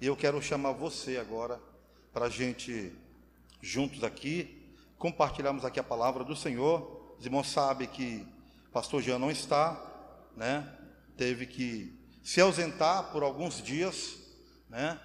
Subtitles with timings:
[0.00, 1.60] E eu quero chamar você agora
[2.12, 2.92] para a gente,
[3.60, 7.16] juntos aqui, compartilharmos aqui a palavra do Senhor.
[7.18, 8.24] Os irmãos sabem que
[8.68, 9.76] o pastor Jean não está,
[10.36, 10.72] né?
[11.16, 14.16] Teve que se ausentar por alguns dias,
[14.68, 15.00] né?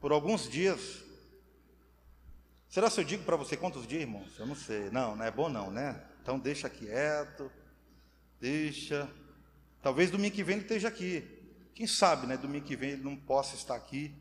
[0.00, 1.04] Por alguns dias.
[2.70, 4.38] Será se eu digo para você quantos dias, irmãos?
[4.38, 4.88] Eu não sei.
[4.88, 6.02] Não, não é bom não, né?
[6.22, 7.52] Então deixa quieto.
[8.40, 9.06] Deixa.
[9.82, 11.22] Talvez domingo que vem ele esteja aqui.
[11.74, 12.38] Quem sabe, né?
[12.38, 14.14] Domingo que vem ele não possa estar aqui.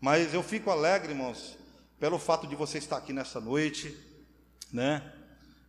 [0.00, 1.58] Mas eu fico alegre, irmãos,
[1.98, 3.96] pelo fato de você estar aqui nessa noite,
[4.72, 5.12] né?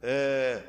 [0.04, 0.62] É,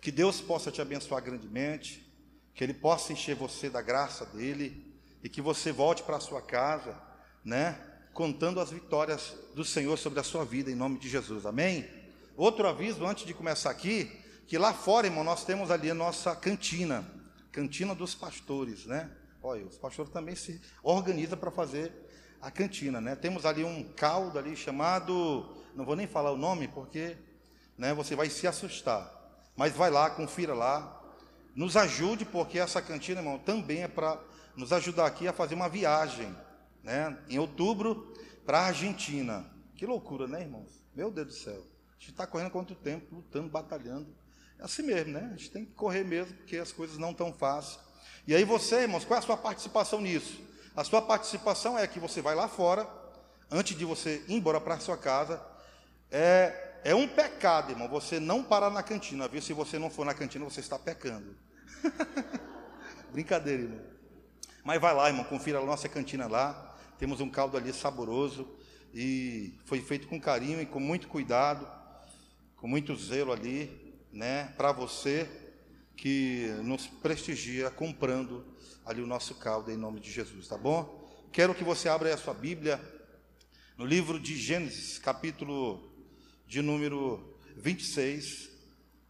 [0.00, 2.08] que Deus possa te abençoar grandemente,
[2.54, 6.40] que Ele possa encher você da graça dEle e que você volte para a sua
[6.40, 6.96] casa,
[7.44, 7.76] né?
[8.12, 11.88] Contando as vitórias do Senhor sobre a sua vida, em nome de Jesus, amém?
[12.36, 14.12] Outro aviso antes de começar aqui,
[14.46, 17.04] que lá fora, irmão, nós temos ali a nossa cantina,
[17.50, 19.10] cantina dos pastores, né?
[19.42, 21.92] Olha, os pastores também se organizam para fazer
[22.42, 23.14] a cantina, né?
[23.14, 25.46] Temos ali um caldo ali chamado,
[25.76, 27.16] não vou nem falar o nome porque,
[27.78, 29.10] né, você vai se assustar.
[29.56, 31.00] Mas vai lá, confira lá,
[31.54, 34.20] nos ajude porque essa cantina, irmão, também é para
[34.56, 36.34] nos ajudar aqui a fazer uma viagem,
[36.82, 37.16] né?
[37.28, 38.12] Em outubro
[38.44, 39.48] para a Argentina.
[39.76, 40.82] Que loucura, né, irmãos?
[40.94, 41.62] Meu Deus do céu.
[41.96, 44.12] A gente está correndo quanto tempo, lutando, batalhando.
[44.58, 45.30] É assim mesmo, né?
[45.32, 47.78] A gente tem que correr mesmo, porque as coisas não estão fáceis.
[48.26, 50.51] E aí você, irmãos, qual é a sua participação nisso?
[50.74, 52.88] A sua participação é que você vai lá fora,
[53.50, 55.40] antes de você ir embora para sua casa.
[56.10, 59.42] É, é um pecado, irmão, você não parar na cantina, viu?
[59.42, 61.36] Se você não for na cantina, você está pecando.
[63.12, 63.80] Brincadeira, irmão.
[64.64, 66.74] Mas vai lá, irmão, confira a nossa cantina lá.
[66.98, 68.48] Temos um caldo ali saboroso
[68.94, 71.68] e foi feito com carinho e com muito cuidado,
[72.56, 75.28] com muito zelo ali, né, para você
[75.96, 78.44] que nos prestigia comprando
[78.84, 81.00] ali o nosso caldo em nome de Jesus, tá bom?
[81.32, 82.80] Quero que você abra a sua Bíblia
[83.76, 85.90] no livro de Gênesis, capítulo
[86.46, 88.50] de número 26.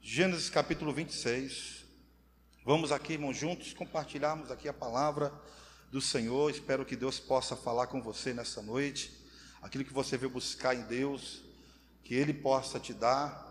[0.01, 1.85] Gênesis capítulo 26.
[2.65, 5.33] Vamos aqui, irmãos, juntos compartilharmos aqui a palavra
[5.91, 6.51] do Senhor.
[6.51, 9.13] Espero que Deus possa falar com você nessa noite.
[9.61, 11.43] Aquilo que você veio buscar em Deus,
[12.05, 13.51] que Ele possa te dar,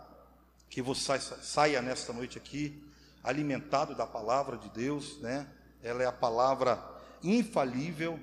[0.70, 2.91] que você saia nesta noite aqui
[3.24, 5.48] alimentado da palavra de Deus, né?
[5.82, 6.84] ela é a palavra
[7.24, 8.20] infalível,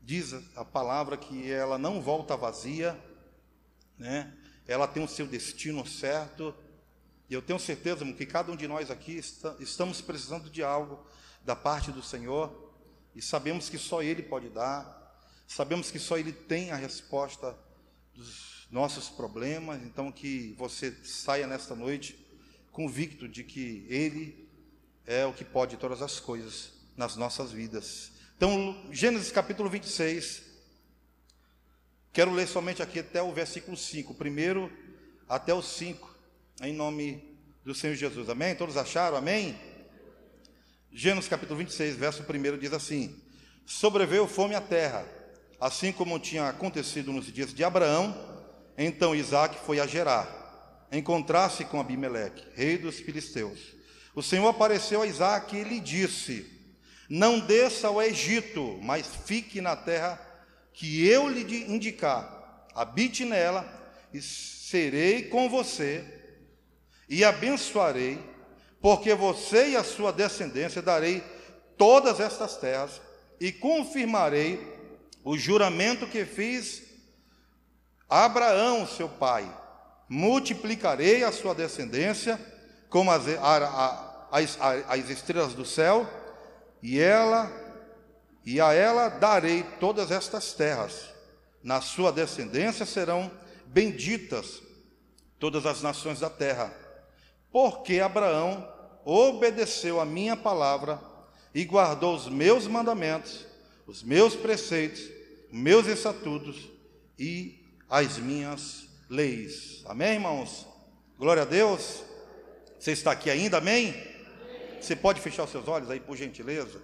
[0.00, 2.98] diz a palavra que ela não volta vazia,
[3.98, 4.32] né?
[4.66, 6.54] ela tem o seu destino certo,
[7.28, 11.04] e eu tenho certeza que cada um de nós aqui está, estamos precisando de algo
[11.44, 12.72] da parte do Senhor,
[13.14, 15.16] e sabemos que só Ele pode dar,
[15.46, 17.56] sabemos que só Ele tem a resposta
[18.14, 22.21] dos nossos problemas, então que você saia nesta noite
[22.72, 24.48] convicto de que Ele
[25.06, 28.10] é o que pode todas as coisas nas nossas vidas.
[28.36, 30.42] Então, Gênesis capítulo 26,
[32.12, 34.72] quero ler somente aqui até o versículo 5, primeiro
[35.28, 36.16] até o 5,
[36.62, 38.28] em nome do Senhor Jesus.
[38.28, 38.54] Amém?
[38.54, 39.16] Todos acharam?
[39.16, 39.56] Amém?
[40.90, 43.16] Gênesis capítulo 26, verso 1 diz assim:
[43.64, 45.06] Sobreveio fome à terra,
[45.60, 48.14] assim como tinha acontecido nos dias de Abraão,
[48.76, 50.41] então Isaac foi a Gerar,
[50.92, 53.74] encontrar-se com Abimeleque, rei dos filisteus.
[54.14, 56.46] O Senhor apareceu a Isaac e lhe disse:
[57.08, 60.20] Não desça ao Egito, mas fique na terra
[60.74, 62.66] que eu lhe indicar.
[62.74, 63.66] Habite nela
[64.12, 66.04] e serei com você
[67.08, 68.18] e abençoarei,
[68.80, 71.22] porque você e a sua descendência darei
[71.76, 73.00] todas estas terras
[73.40, 74.60] e confirmarei
[75.24, 76.82] o juramento que fiz
[78.08, 79.61] a Abraão, seu pai.
[80.14, 82.38] Multiplicarei a sua descendência
[82.90, 86.06] como as, a, as, as estrelas do céu,
[86.82, 87.50] e ela
[88.44, 91.06] e a ela darei todas estas terras.
[91.62, 93.30] Na sua descendência serão
[93.64, 94.60] benditas
[95.38, 96.70] todas as nações da terra,
[97.50, 98.68] porque Abraão
[99.06, 101.00] obedeceu a minha palavra
[101.54, 103.46] e guardou os meus mandamentos,
[103.86, 105.08] os meus preceitos,
[105.50, 106.68] meus estatutos
[107.18, 109.82] e as minhas leis.
[109.84, 110.66] Amém, irmãos?
[111.18, 112.02] Glória a Deus.
[112.78, 113.94] Você está aqui ainda, amém?
[114.80, 116.80] Você pode fechar os seus olhos aí, por gentileza?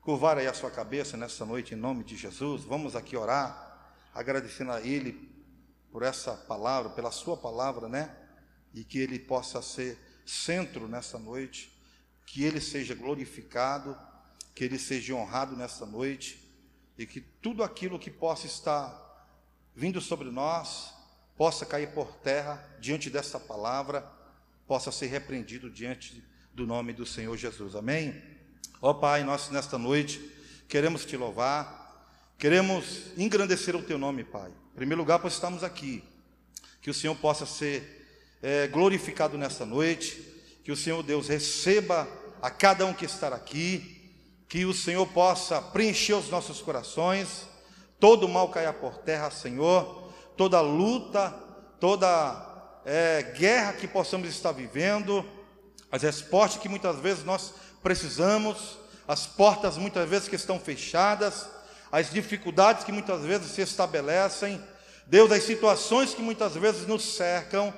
[0.00, 2.64] Curvar aí a sua cabeça nessa noite, em nome de Jesus.
[2.64, 5.30] Vamos aqui orar, agradecendo a Ele
[5.92, 8.12] por essa palavra, pela Sua palavra, né?
[8.74, 11.72] E que Ele possa ser centro nessa noite,
[12.26, 13.96] que Ele seja glorificado,
[14.52, 16.42] que Ele seja honrado nessa noite,
[16.98, 19.00] e que tudo aquilo que possa estar
[19.76, 21.00] vindo sobre nós
[21.36, 24.08] possa cair por terra diante dessa palavra
[24.66, 26.22] possa ser repreendido diante
[26.54, 27.74] do nome do Senhor Jesus.
[27.74, 28.22] Amém?
[28.80, 30.20] Ó Pai, nós nesta noite
[30.68, 31.82] queremos te louvar,
[32.42, 34.50] Queremos engrandecer o teu nome, Pai.
[34.50, 36.02] Em primeiro lugar, pois estamos aqui.
[36.80, 40.20] Que o Senhor possa ser é, glorificado nesta noite.
[40.64, 42.08] Que o Senhor Deus receba
[42.42, 44.10] a cada um que está aqui.
[44.48, 47.46] Que o Senhor possa preencher os nossos corações.
[48.00, 50.01] Todo mal caia por terra, Senhor.
[50.42, 51.32] Toda luta,
[51.78, 55.24] toda é, guerra que possamos estar vivendo.
[55.88, 58.76] As respostas que muitas vezes nós precisamos.
[59.06, 61.46] As portas muitas vezes que estão fechadas
[61.92, 64.58] as dificuldades que muitas vezes se estabelecem,
[65.06, 67.72] Deus, as situações que muitas vezes nos cercam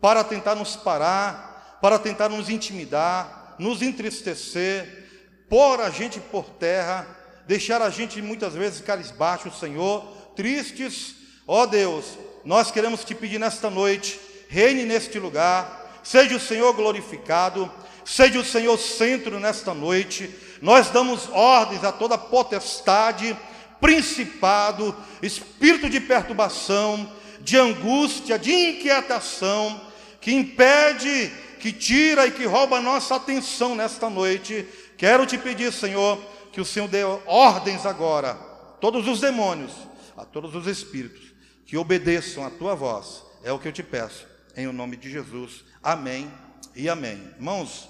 [0.00, 7.06] para tentar nos parar, para tentar nos intimidar, nos entristecer, pôr a gente por terra,
[7.46, 10.04] deixar a gente muitas vezes carisbaixo, Senhor,
[10.34, 11.22] tristes.
[11.46, 14.18] Ó oh Deus, nós queremos te pedir nesta noite,
[14.48, 17.70] reine neste lugar, seja o Senhor glorificado,
[18.04, 20.30] seja o Senhor centro nesta noite.
[20.62, 23.36] Nós damos ordens a toda potestade,
[23.80, 27.10] principado, espírito de perturbação,
[27.40, 29.80] de angústia, de inquietação,
[30.20, 31.30] que impede,
[31.60, 34.66] que tira e que rouba a nossa atenção nesta noite.
[34.96, 36.18] Quero te pedir, Senhor,
[36.52, 39.72] que o Senhor dê ordens agora, a todos os demônios,
[40.16, 41.23] a todos os espíritos,
[41.64, 43.22] que obedeçam a tua voz.
[43.42, 44.26] É o que eu te peço,
[44.56, 45.64] em o nome de Jesus.
[45.82, 46.32] Amém
[46.74, 47.32] e amém.
[47.36, 47.88] Irmãos,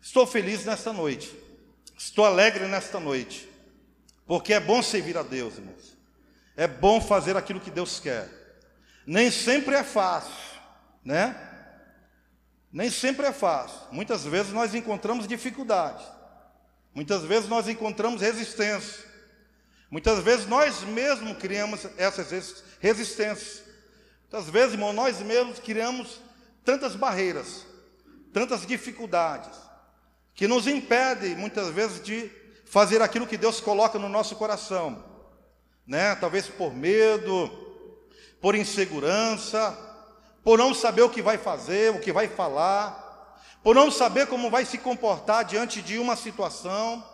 [0.00, 1.44] estou feliz nesta noite
[1.96, 3.48] Estou alegre nesta noite,
[4.26, 5.96] porque é bom servir a Deus, irmãos.
[6.56, 8.28] É bom fazer aquilo que Deus quer.
[9.06, 10.60] Nem sempre é fácil,
[11.04, 11.34] né?
[12.72, 13.80] Nem sempre é fácil.
[13.92, 16.04] Muitas vezes nós encontramos dificuldade.
[16.92, 19.04] Muitas vezes nós encontramos resistência.
[19.90, 23.62] Muitas vezes nós mesmos criamos essas resistências.
[24.22, 26.20] Muitas vezes, irmão, nós mesmos criamos
[26.64, 27.66] tantas barreiras,
[28.32, 29.56] tantas dificuldades
[30.34, 32.30] que nos impede muitas vezes de
[32.64, 35.04] fazer aquilo que Deus coloca no nosso coração,
[35.86, 36.16] né?
[36.16, 37.48] Talvez por medo,
[38.40, 39.78] por insegurança,
[40.42, 44.50] por não saber o que vai fazer, o que vai falar, por não saber como
[44.50, 47.04] vai se comportar diante de uma situação,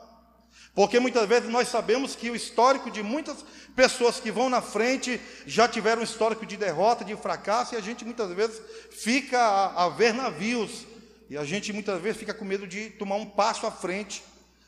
[0.74, 5.20] porque muitas vezes nós sabemos que o histórico de muitas pessoas que vão na frente
[5.46, 8.60] já tiveram um histórico de derrota, de fracasso, e a gente muitas vezes
[8.90, 10.86] fica a, a ver navios
[11.28, 14.22] e a gente muitas vezes fica com medo de tomar um passo à frente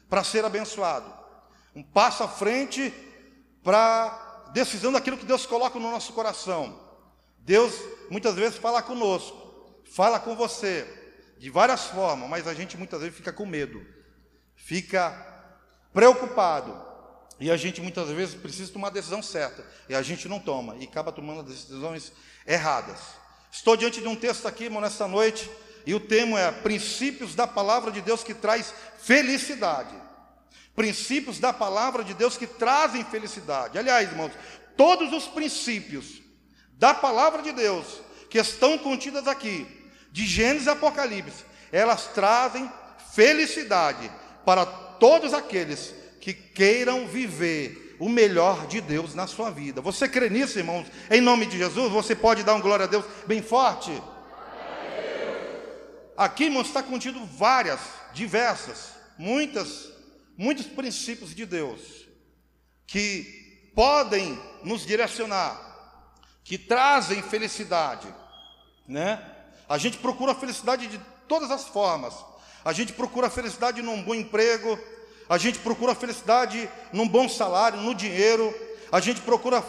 [0.08, 1.12] para ser abençoado.
[1.74, 2.92] Um passo à frente
[3.62, 6.78] para decisão daquilo que Deus coloca no nosso coração.
[7.38, 7.74] Deus
[8.10, 10.86] muitas vezes fala conosco, fala com você
[11.38, 13.84] de várias formas, mas a gente muitas vezes fica com medo,
[14.54, 15.31] fica
[15.92, 16.92] preocupado.
[17.40, 20.76] E a gente muitas vezes precisa tomar a decisão certa, e a gente não toma,
[20.76, 22.12] e acaba tomando decisões
[22.46, 22.98] erradas.
[23.50, 25.50] Estou diante de um texto aqui, irmão, nesta noite,
[25.84, 29.94] e o tema é Princípios da Palavra de Deus que traz felicidade.
[30.74, 33.78] Princípios da Palavra de Deus que trazem felicidade.
[33.78, 34.32] Aliás, irmãos,
[34.76, 36.22] todos os princípios
[36.78, 38.00] da Palavra de Deus
[38.30, 39.66] que estão contidas aqui,
[40.10, 42.70] de Gênesis e Apocalipse, elas trazem
[43.14, 44.10] felicidade
[44.44, 44.64] para
[45.02, 49.80] todos aqueles que queiram viver o melhor de Deus na sua vida.
[49.80, 50.86] Você crê nisso, irmãos?
[51.10, 53.90] Em nome de Jesus, você pode dar um glória a Deus bem forte?
[56.16, 57.80] Aqui, irmãos, está contido várias,
[58.14, 59.88] diversas, muitas,
[60.38, 61.80] muitos princípios de Deus
[62.86, 65.60] que podem nos direcionar,
[66.44, 68.06] que trazem felicidade,
[68.86, 69.20] né?
[69.68, 72.14] A gente procura a felicidade de todas as formas.
[72.64, 74.78] A gente procura a felicidade num bom emprego,
[75.28, 78.54] a gente procura a felicidade num bom salário, no dinheiro,
[78.90, 79.64] a gente procura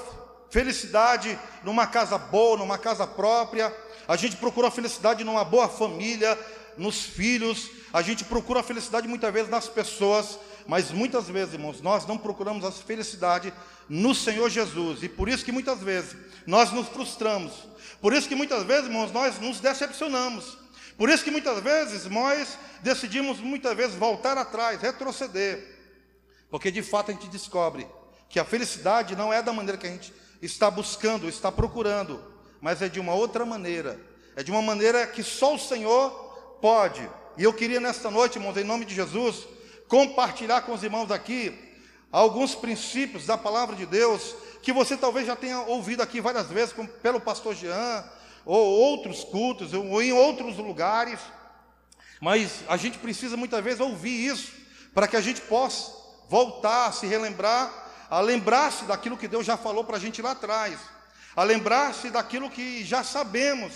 [0.49, 3.75] felicidade numa casa boa, numa casa própria,
[4.07, 6.37] a gente procura a felicidade numa boa família,
[6.77, 11.81] nos filhos, a gente procura a felicidade muitas vezes nas pessoas, mas muitas vezes, irmãos,
[11.81, 13.53] nós não procuramos a felicidade
[13.89, 17.53] no Senhor Jesus, e por isso que muitas vezes nós nos frustramos,
[18.01, 20.57] por isso que muitas vezes, irmãos, nós nos decepcionamos,
[20.97, 25.63] por isso que muitas vezes nós decidimos muitas vezes voltar atrás, retroceder,
[26.49, 27.87] porque de fato a gente descobre
[28.29, 32.23] que a felicidade não é da maneira que a gente está buscando, está procurando,
[32.61, 33.99] mas é de uma outra maneira.
[34.35, 36.09] É de uma maneira que só o Senhor
[36.61, 37.07] pode.
[37.37, 39.47] E eu queria nesta noite, irmãos, em nome de Jesus,
[39.87, 41.53] compartilhar com os irmãos aqui
[42.11, 46.73] alguns princípios da palavra de Deus que você talvez já tenha ouvido aqui várias vezes
[47.01, 48.03] pelo pastor Jean,
[48.45, 51.19] ou outros cultos, ou em outros lugares.
[52.21, 54.51] Mas a gente precisa muitas vezes ouvir isso
[54.93, 55.91] para que a gente possa
[56.29, 57.71] voltar, a se relembrar,
[58.09, 60.79] a lembrar-se daquilo que Deus já falou para a gente lá atrás
[61.35, 63.73] a lembrar-se daquilo que já sabemos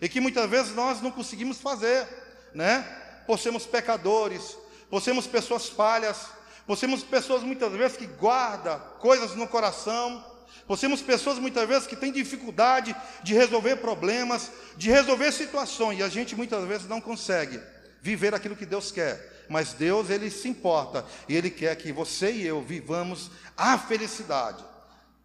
[0.00, 2.06] e que muitas vezes nós não conseguimos fazer,
[2.54, 2.82] né?
[3.26, 4.56] Por sermos pecadores,
[4.88, 6.28] por sermos pessoas falhas,
[6.70, 10.24] Possamos pessoas muitas vezes que guardam coisas no coração,
[10.66, 16.08] Possamos pessoas muitas vezes que têm dificuldade de resolver problemas, de resolver situações, e a
[16.08, 17.60] gente muitas vezes não consegue
[18.00, 19.46] viver aquilo que Deus quer.
[19.48, 24.64] Mas Deus, Ele se importa, e Ele quer que você e eu vivamos a felicidade.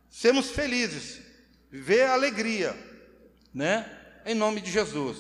[0.09, 1.21] Sermos felizes,
[1.69, 2.75] viver a alegria,
[3.53, 3.89] né?
[4.25, 5.17] Em nome de Jesus.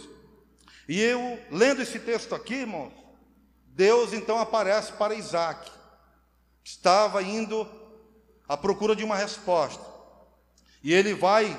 [0.87, 2.93] E eu, lendo esse texto aqui, irmãos,
[3.67, 5.69] Deus então aparece para Isaac,
[6.63, 7.69] que estava indo
[8.47, 9.94] à procura de uma resposta.
[10.85, 11.57] E ele vai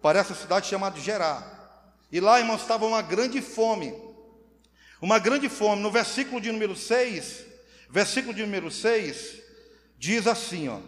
[0.00, 1.98] para essa cidade chamada Gerar.
[2.12, 3.92] E lá, irmãos, estava uma grande fome.
[5.02, 5.82] Uma grande fome.
[5.82, 7.44] No versículo de número 6,
[7.90, 9.42] versículo de número 6,
[9.98, 10.78] diz assim, ó.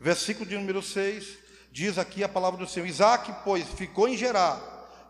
[0.00, 1.38] Versículo de número 6,
[1.70, 2.84] diz aqui a palavra do Senhor.
[2.86, 4.58] Isaac, pois, ficou em Gerar,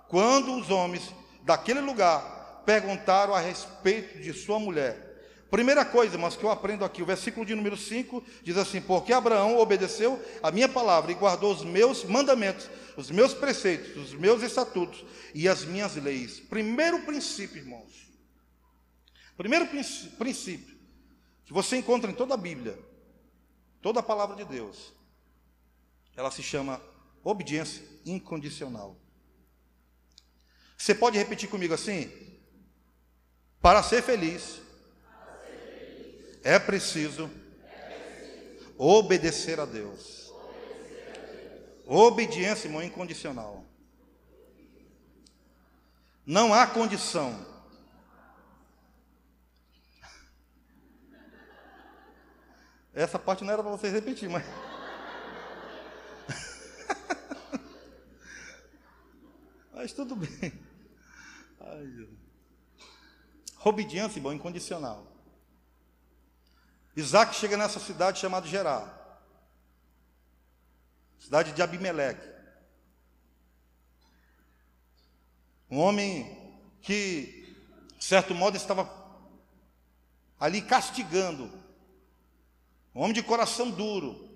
[0.09, 1.11] quando os homens
[1.43, 5.06] daquele lugar perguntaram a respeito de sua mulher.
[5.57, 9.11] Primeira coisa, mas que eu aprendo aqui, o versículo de número 5 diz assim: Porque
[9.11, 14.43] Abraão obedeceu a minha palavra e guardou os meus mandamentos, os meus preceitos, os meus
[14.43, 15.03] estatutos
[15.35, 16.41] e as minhas leis.
[16.41, 18.07] Primeiro princípio, irmãos.
[19.35, 19.67] Primeiro
[20.19, 20.77] princípio
[21.47, 22.79] que você encontra em toda a Bíblia,
[23.81, 24.93] toda a palavra de Deus,
[26.15, 26.83] ela se chama
[27.25, 28.95] obediência incondicional.
[30.77, 32.13] Você pode repetir comigo assim?
[33.63, 34.66] Para ser feliz,
[36.47, 37.29] é preciso
[38.79, 40.33] obedecer a Deus.
[41.85, 43.65] Obediência, irmão, incondicional.
[46.25, 47.45] Não há condição.
[52.95, 54.45] Essa parte não era para vocês repetir, mas.
[59.75, 60.53] mas tudo bem.
[61.61, 62.09] Ai,
[63.65, 65.16] Obediência, irmão, incondicional.
[66.97, 69.21] Isaac chega nessa cidade chamada Gerar,
[71.19, 72.35] cidade de Abimeleque.
[75.71, 77.55] Um homem que,
[77.99, 78.91] de certo modo, estava
[80.41, 81.53] ali castigando.
[82.95, 84.31] Um homem de coração duro.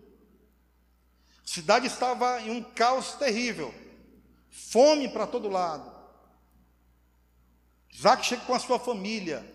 [1.42, 3.72] A cidade estava em um caos terrível.
[4.50, 5.90] Fome para todo lado.
[7.90, 9.46] Isaac chega com a sua família,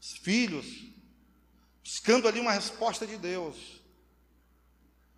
[0.00, 0.91] os filhos,
[1.82, 3.82] buscando ali uma resposta de Deus.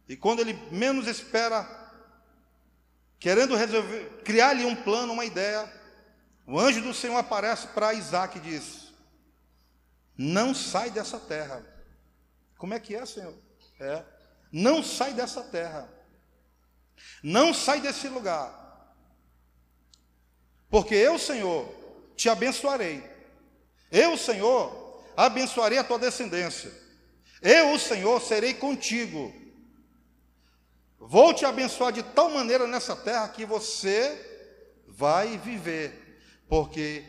[0.08, 1.66] E quando ele menos espera,
[3.18, 5.70] querendo resolver, criar ali um plano, uma ideia,
[6.46, 8.92] o anjo do Senhor aparece para Isaac e diz:
[10.16, 11.64] Não sai dessa terra.
[12.58, 13.34] Como é que é, Senhor?
[13.80, 14.04] É,
[14.52, 15.88] não sai dessa terra.
[17.22, 18.94] Não sai desse lugar.
[20.68, 21.72] Porque eu, Senhor,
[22.16, 23.02] te abençoarei.
[23.90, 24.83] Eu, Senhor,
[25.16, 26.72] abençoarei a tua descendência.
[27.40, 29.32] Eu, o Senhor, serei contigo.
[30.98, 34.32] Vou te abençoar de tal maneira nessa terra que você
[34.88, 36.18] vai viver,
[36.48, 37.04] porque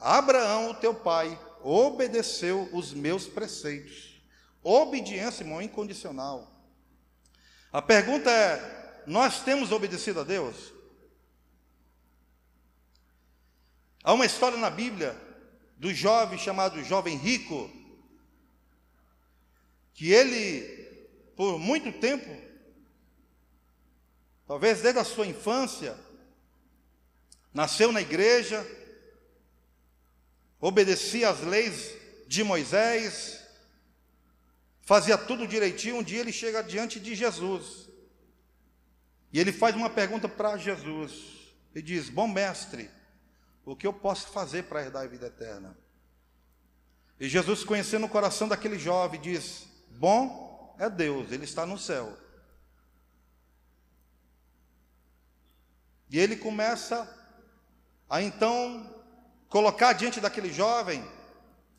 [0.00, 4.20] Abraão, o teu pai, obedeceu os meus preceitos.
[4.62, 6.50] Obediência, irmão, incondicional.
[7.72, 10.72] A pergunta é: nós temos obedecido a Deus?
[14.02, 15.25] Há uma história na Bíblia
[15.76, 17.70] do jovem chamado jovem rico,
[19.92, 20.62] que ele,
[21.36, 22.30] por muito tempo,
[24.46, 25.96] talvez desde a sua infância,
[27.52, 28.66] nasceu na igreja,
[30.60, 31.94] obedecia às leis
[32.26, 33.40] de Moisés,
[34.82, 35.96] fazia tudo direitinho.
[35.96, 37.88] Um dia ele chega diante de Jesus
[39.32, 41.54] e ele faz uma pergunta para Jesus.
[41.74, 42.90] Ele diz: Bom mestre,
[43.66, 45.76] o que eu posso fazer para herdar a vida eterna?
[47.18, 52.16] E Jesus, conhecendo o coração daquele jovem, diz: Bom é Deus, Ele está no céu.
[56.08, 57.12] E ele começa
[58.08, 58.94] a então
[59.48, 61.04] colocar diante daquele jovem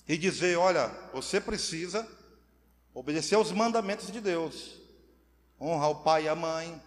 [0.06, 2.06] e dizer: Olha, você precisa
[2.94, 4.77] obedecer aos mandamentos de Deus,
[5.60, 6.82] honra o pai e a mãe,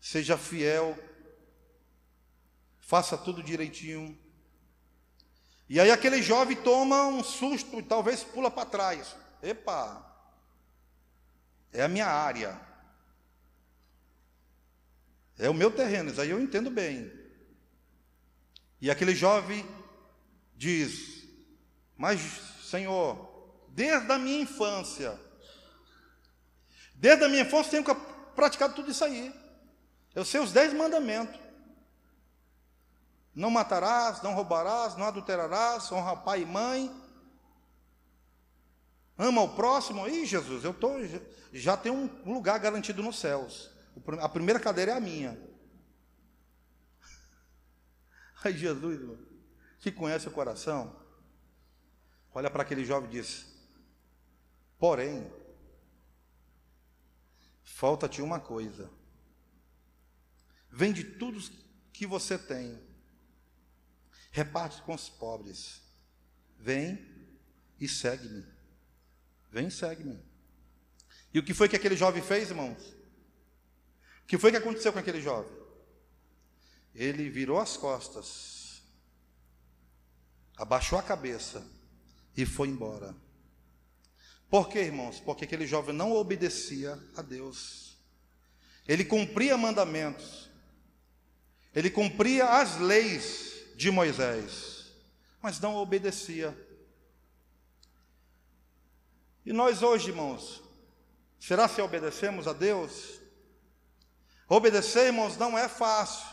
[0.00, 0.96] seja fiel
[2.86, 4.16] faça tudo direitinho.
[5.68, 9.16] E aí aquele jovem toma um susto e talvez pula para trás.
[9.42, 10.06] Epa,
[11.72, 12.58] é a minha área.
[15.36, 17.12] É o meu terreno, isso aí eu entendo bem.
[18.80, 19.66] E aquele jovem
[20.54, 21.24] diz:
[21.96, 22.20] Mas,
[22.62, 25.20] Senhor, desde a minha infância,
[26.94, 27.96] desde a minha infância tenho
[28.36, 29.34] praticado tudo isso aí.
[30.14, 31.45] Eu sei os dez mandamentos.
[33.36, 36.90] Não matarás, não roubarás, não adulterarás, honra pai e mãe.
[39.18, 40.08] Ama o próximo?
[40.08, 40.92] Ih, Jesus, eu tô,
[41.52, 43.70] já tenho um lugar garantido nos céus.
[44.22, 45.38] A primeira cadeira é a minha.
[48.42, 49.18] Aí Jesus,
[49.80, 50.98] que conhece o coração,
[52.32, 53.46] olha para aquele jovem e diz:
[54.78, 55.30] Porém,
[57.62, 58.90] falta-te uma coisa.
[60.70, 61.38] Vende tudo
[61.92, 62.85] que você tem,
[64.36, 65.80] reparte com os pobres.
[66.58, 67.02] Vem
[67.80, 68.44] e segue-me.
[69.50, 70.22] Vem e segue-me.
[71.32, 72.82] E o que foi que aquele jovem fez, irmãos?
[74.22, 75.50] O que foi que aconteceu com aquele jovem?
[76.94, 78.82] Ele virou as costas,
[80.54, 81.66] abaixou a cabeça
[82.36, 83.14] e foi embora.
[84.50, 85.18] Por quê, irmãos?
[85.18, 87.96] Porque aquele jovem não obedecia a Deus.
[88.86, 90.50] Ele cumpria mandamentos.
[91.74, 94.86] Ele cumpria as leis de Moisés,
[95.42, 96.56] mas não obedecia.
[99.44, 100.62] E nós hoje, irmãos,
[101.38, 103.20] será se obedecemos a Deus?
[104.48, 106.26] Obedecer, irmãos, não é fácil.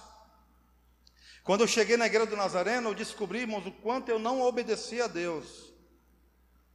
[1.44, 5.04] Quando eu cheguei na igreja do Nazareno, eu descobri, irmãos, o quanto eu não obedecia
[5.04, 5.74] a Deus.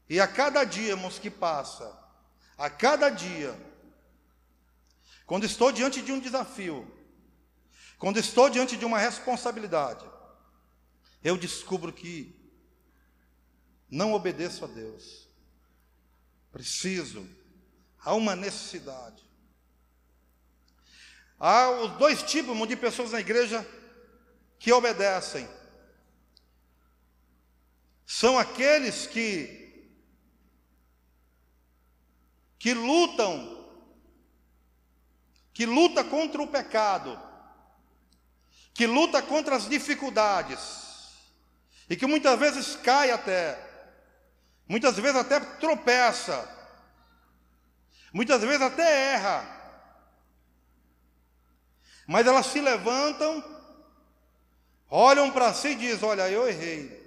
[0.06, 1.98] E a cada dia, irmãos, que passa,
[2.58, 3.58] a cada dia,
[5.24, 6.86] quando estou diante de um desafio,
[7.98, 10.17] quando estou diante de uma responsabilidade,
[11.22, 12.34] eu descubro que
[13.90, 15.28] não obedeço a Deus.
[16.52, 17.28] Preciso,
[17.98, 19.22] há uma necessidade.
[21.38, 23.66] Há os dois tipos de pessoas na igreja
[24.58, 25.48] que obedecem.
[28.06, 29.66] São aqueles que
[32.58, 33.56] que lutam
[35.52, 37.20] que luta contra o pecado,
[38.72, 40.87] que luta contra as dificuldades
[41.88, 43.58] e que muitas vezes cai até,
[44.68, 46.48] muitas vezes até tropeça,
[48.12, 49.56] muitas vezes até erra,
[52.06, 53.58] mas elas se levantam
[54.90, 56.98] olham para si e dizem: Olha, eu errei,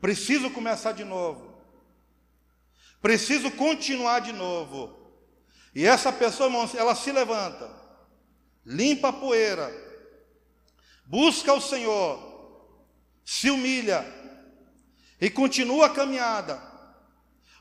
[0.00, 1.60] preciso começar de novo,
[3.00, 5.02] preciso continuar de novo.
[5.74, 7.68] E essa pessoa, ela se levanta,
[8.64, 9.72] limpa a poeira,
[11.04, 12.33] busca o Senhor,
[13.24, 14.04] se humilha
[15.20, 16.60] e continua a caminhada,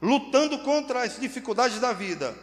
[0.02, 2.36] lutando contra as dificuldades da vida.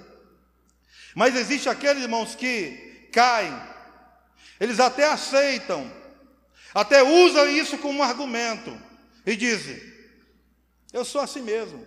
[1.15, 3.53] Mas existe aqueles irmãos que caem,
[4.59, 5.91] eles até aceitam,
[6.75, 8.71] até usam isso como argumento
[9.27, 9.81] e dizem:
[10.93, 11.87] Eu sou assim mesmo.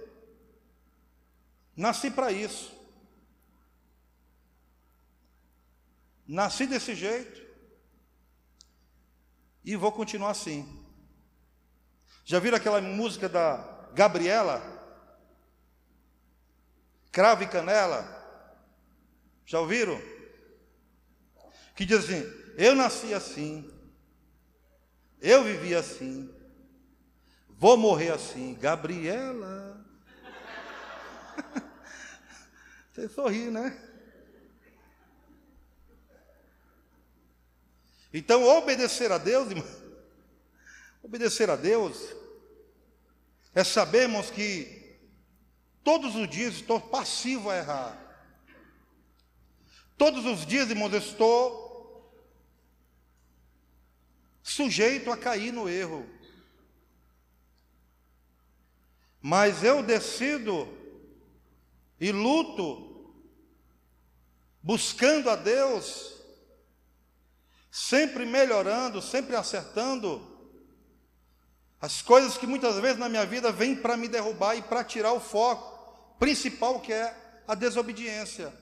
[1.76, 2.72] Nasci para isso.
[6.28, 7.42] Nasci desse jeito.
[9.66, 10.83] E vou continuar assim.
[12.24, 13.58] Já viram aquela música da
[13.94, 14.62] Gabriela?
[17.12, 18.08] Cravo e canela?
[19.46, 20.02] Já ouviram?
[21.76, 22.24] Que diz assim:
[22.58, 23.70] Eu nasci assim,
[25.22, 26.34] eu vivi assim.
[27.50, 28.58] Vou morrer assim.
[28.60, 29.86] Gabriela.
[32.92, 33.78] Você sorri, né?
[38.14, 39.83] Então, obedecer a Deus, irmão,
[41.04, 42.16] obedecer a Deus,
[43.54, 44.98] é sabermos que
[45.84, 48.00] todos os dias estou passivo a errar.
[49.98, 51.62] Todos os dias, irmãos, estou
[54.42, 56.10] sujeito a cair no erro.
[59.22, 60.68] Mas eu decido
[62.00, 63.14] e luto,
[64.62, 66.18] buscando a Deus,
[67.72, 70.33] sempre melhorando, sempre acertando,
[71.84, 75.12] as coisas que muitas vezes na minha vida vêm para me derrubar e para tirar
[75.12, 78.58] o foco principal que é a desobediência.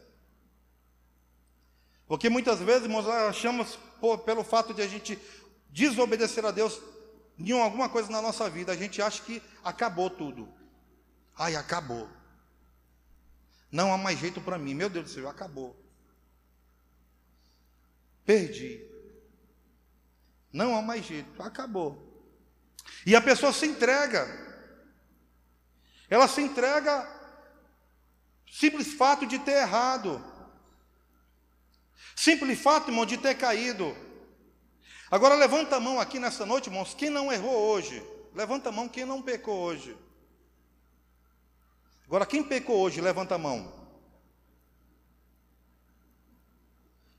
[2.07, 5.19] Porque muitas vezes, irmãos, achamos, pô, pelo fato de a gente
[5.69, 6.81] desobedecer a Deus
[7.37, 10.51] em alguma coisa na nossa vida, a gente acha que acabou tudo.
[11.37, 12.09] Ai, acabou.
[13.71, 14.73] Não há mais jeito para mim.
[14.73, 15.79] Meu Deus do céu, acabou.
[18.25, 18.83] Perdi.
[20.51, 22.10] Não há mais jeito, acabou.
[23.05, 24.27] E a pessoa se entrega.
[26.09, 27.07] Ela se entrega
[28.51, 30.23] simples fato de ter errado.
[32.15, 33.95] Simples fato, irmão, de ter caído.
[35.09, 38.05] Agora levanta a mão aqui nessa noite, irmãos, quem não errou hoje?
[38.33, 39.97] Levanta a mão quem não pecou hoje.
[42.05, 43.81] Agora, quem pecou hoje, levanta a mão.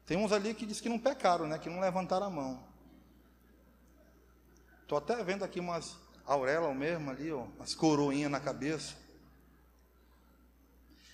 [0.04, 1.58] Tem uns ali que diz que não pecaram, né?
[1.58, 2.71] Que não levantaram a mão.
[4.82, 8.94] Estou até vendo aqui umas aurelas mesmo ali, ó, umas coroinhas na cabeça.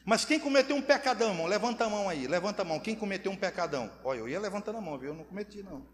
[0.05, 1.47] Mas quem cometeu um pecadão, irmão?
[1.47, 2.81] Levanta a mão aí, levanta a mão.
[2.81, 3.93] Quem cometeu um pecadão?
[4.03, 5.11] Olha, eu ia levantando a mão, viu?
[5.11, 5.87] Eu não cometi, não.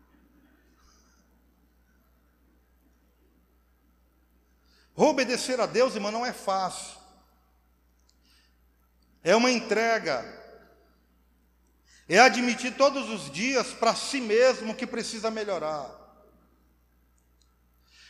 [4.95, 6.97] Obedecer a Deus, irmão, não é fácil.
[9.25, 10.25] É uma entrega.
[12.09, 16.04] É admitir todos os dias para si mesmo que precisa melhorar.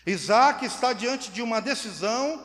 [0.07, 2.45] Isaac está diante de uma decisão,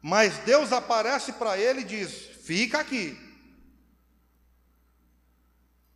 [0.00, 3.16] mas Deus aparece para ele e diz: Fica aqui.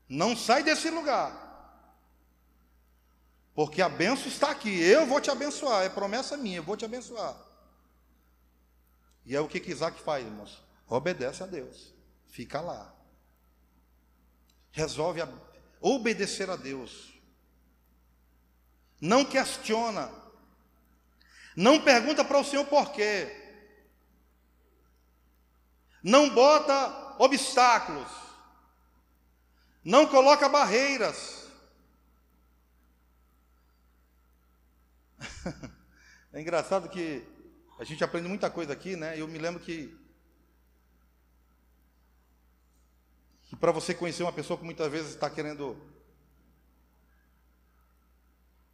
[0.08, 1.44] Não sai desse lugar.
[3.54, 4.80] Porque a benção está aqui.
[4.80, 5.84] Eu vou te abençoar.
[5.84, 7.36] É promessa minha, eu vou te abençoar.
[9.24, 10.62] E é o que, que Isaac faz, irmãos?
[10.86, 11.92] Obedece a Deus.
[12.26, 12.94] Fica lá.
[14.70, 15.28] Resolve a...
[15.80, 17.15] obedecer a Deus.
[19.00, 20.10] Não questiona.
[21.56, 23.44] Não pergunta para o Senhor por quê.
[26.02, 28.08] Não bota obstáculos.
[29.84, 31.46] Não coloca barreiras.
[36.32, 37.24] é engraçado que
[37.78, 39.20] a gente aprende muita coisa aqui, né?
[39.20, 39.96] Eu me lembro que,
[43.44, 45.76] que para você conhecer uma pessoa que muitas vezes está querendo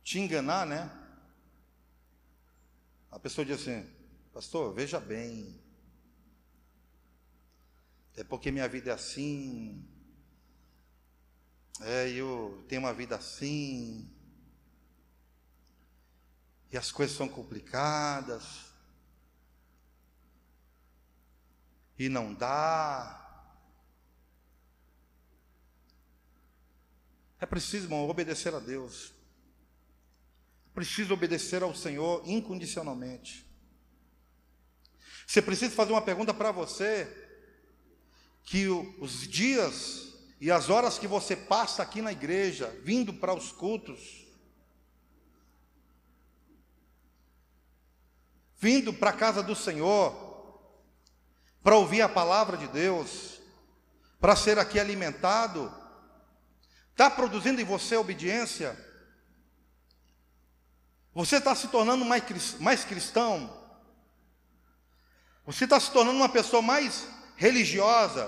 [0.02, 0.90] te enganar, né?
[3.10, 3.86] A pessoa diz assim,
[4.32, 5.60] pastor, veja bem,
[8.16, 9.86] é porque minha vida é assim,
[11.80, 14.10] é, eu tenho uma vida assim,
[16.70, 18.72] e as coisas são complicadas,
[21.98, 23.18] e não dá.
[27.38, 29.12] É preciso, irmão, obedecer a Deus.
[30.74, 33.46] Preciso obedecer ao Senhor incondicionalmente.
[35.26, 37.08] Você precisa fazer uma pergunta para você:
[38.42, 43.52] que os dias e as horas que você passa aqui na igreja, vindo para os
[43.52, 44.26] cultos,
[48.58, 50.32] vindo para a casa do Senhor,
[51.62, 53.40] para ouvir a palavra de Deus,
[54.20, 55.72] para ser aqui alimentado,
[56.90, 58.91] está produzindo em você obediência?
[61.14, 63.60] Você está se tornando mais, cristão?
[65.44, 68.26] Você está se tornando uma pessoa mais religiosa?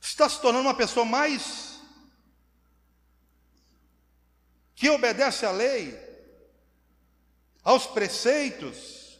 [0.00, 1.80] Você está se tornando uma pessoa mais
[4.74, 6.06] que obedece à lei?
[7.66, 9.18] aos preceitos,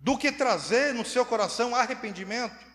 [0.00, 2.66] do que trazer no seu coração arrependimento.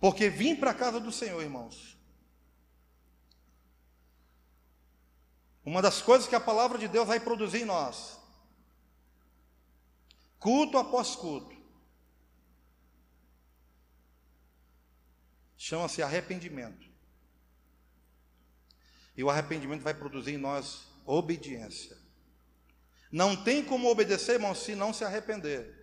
[0.00, 1.98] Porque vim para a casa do Senhor, irmãos.
[5.64, 8.18] Uma das coisas que a palavra de Deus vai produzir em nós,
[10.38, 11.54] culto após culto,
[15.56, 16.88] chama-se arrependimento.
[19.14, 21.98] E o arrependimento vai produzir em nós obediência.
[23.10, 25.77] Não tem como obedecer, irmão, se não se arrepender.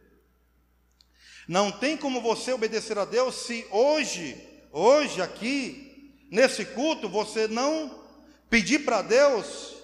[1.47, 4.35] Não tem como você obedecer a Deus se hoje,
[4.71, 8.03] hoje aqui, nesse culto, você não
[8.49, 9.75] pedir para Deus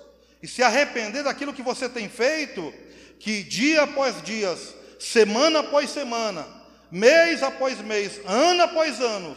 [0.41, 2.73] e se arrepender daquilo que você tem feito,
[3.19, 4.57] que dia após dia,
[4.99, 6.47] semana após semana,
[6.89, 9.35] mês após mês, ano após ano,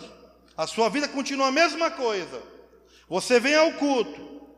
[0.57, 2.43] a sua vida continua a mesma coisa.
[3.09, 4.49] Você vem ao culto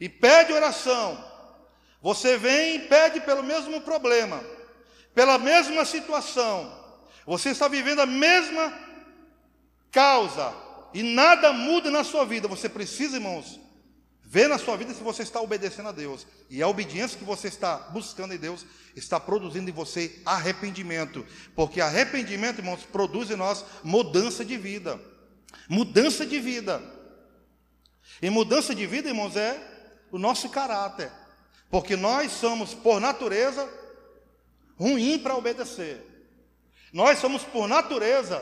[0.00, 1.32] e pede oração.
[2.02, 4.44] Você vem e pede pelo mesmo problema,
[5.14, 6.83] pela mesma situação.
[7.26, 8.72] Você está vivendo a mesma
[9.90, 10.54] causa
[10.92, 12.46] e nada muda na sua vida.
[12.48, 13.60] Você precisa, irmãos,
[14.22, 16.26] ver na sua vida se você está obedecendo a Deus.
[16.50, 21.26] E a obediência que você está buscando em Deus está produzindo em você arrependimento.
[21.54, 25.00] Porque arrependimento, irmãos, produz em nós mudança de vida.
[25.68, 26.82] Mudança de vida.
[28.20, 29.60] E mudança de vida, irmãos, é
[30.10, 31.10] o nosso caráter.
[31.70, 33.68] Porque nós somos, por natureza,
[34.76, 36.13] ruim para obedecer.
[36.94, 38.40] Nós somos, por natureza,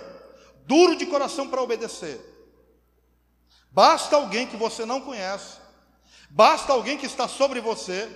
[0.67, 2.21] duro de coração para obedecer.
[3.71, 5.59] Basta alguém que você não conhece,
[6.29, 8.07] basta alguém que está sobre você,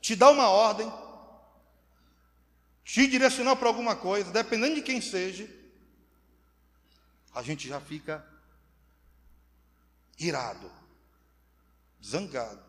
[0.00, 0.92] te dar uma ordem,
[2.84, 5.48] te direcionar para alguma coisa, dependendo de quem seja,
[7.32, 8.26] a gente já fica
[10.18, 10.68] irado
[12.04, 12.64] zangado.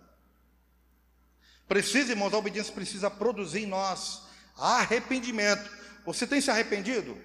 [1.68, 4.22] Precisa, irmãos, a obediência precisa produzir em nós
[4.56, 5.79] arrependimento.
[6.10, 7.16] Você tem se arrependido?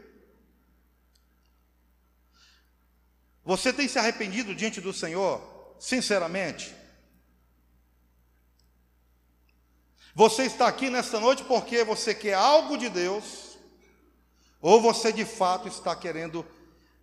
[3.42, 5.40] Você tem se arrependido diante do Senhor,
[5.80, 6.74] sinceramente?
[10.14, 13.56] Você está aqui nesta noite porque você quer algo de Deus,
[14.60, 16.46] ou você de fato está querendo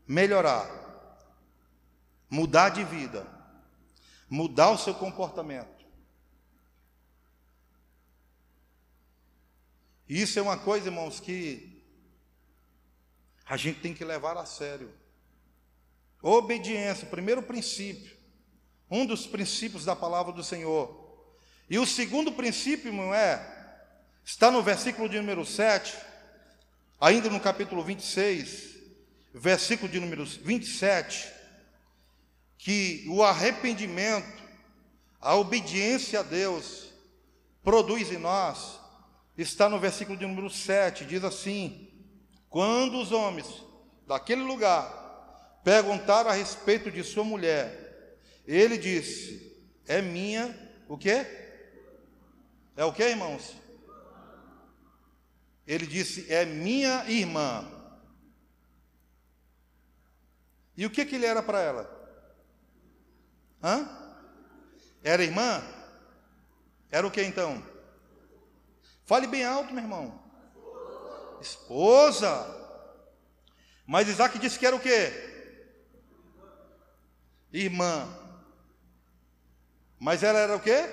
[0.07, 0.69] melhorar,
[2.29, 3.25] mudar de vida,
[4.29, 5.83] mudar o seu comportamento.
[10.07, 11.70] Isso é uma coisa, irmãos, que
[13.51, 14.89] a gente tem que levar a sério.
[16.21, 18.15] Obediência, primeiro princípio,
[18.89, 21.35] um dos princípios da palavra do Senhor.
[21.69, 23.45] E o segundo princípio, irmão, é,
[24.23, 25.97] está no versículo de número 7,
[26.97, 28.77] ainda no capítulo 26,
[29.33, 31.29] versículo de número 27,
[32.57, 34.41] que o arrependimento,
[35.19, 36.93] a obediência a Deus,
[37.61, 38.79] produz em nós,
[39.37, 41.90] está no versículo de número 7, diz assim:
[42.51, 43.47] Quando os homens
[44.05, 50.53] daquele lugar perguntaram a respeito de sua mulher, ele disse: É minha,
[50.89, 51.25] o quê?
[52.75, 53.55] É o que, irmãos?
[55.65, 57.65] Ele disse: É minha irmã.
[60.75, 62.01] E o que, que ele era para ela?
[63.63, 63.87] Hã?
[65.01, 65.63] Era irmã?
[66.89, 67.65] Era o que então?
[69.05, 70.20] Fale bem alto, meu irmão.
[71.41, 72.59] Esposa.
[73.85, 75.11] Mas Isaac disse que era o quê?
[77.51, 78.07] Irmã.
[79.99, 80.89] Mas ela era o quê?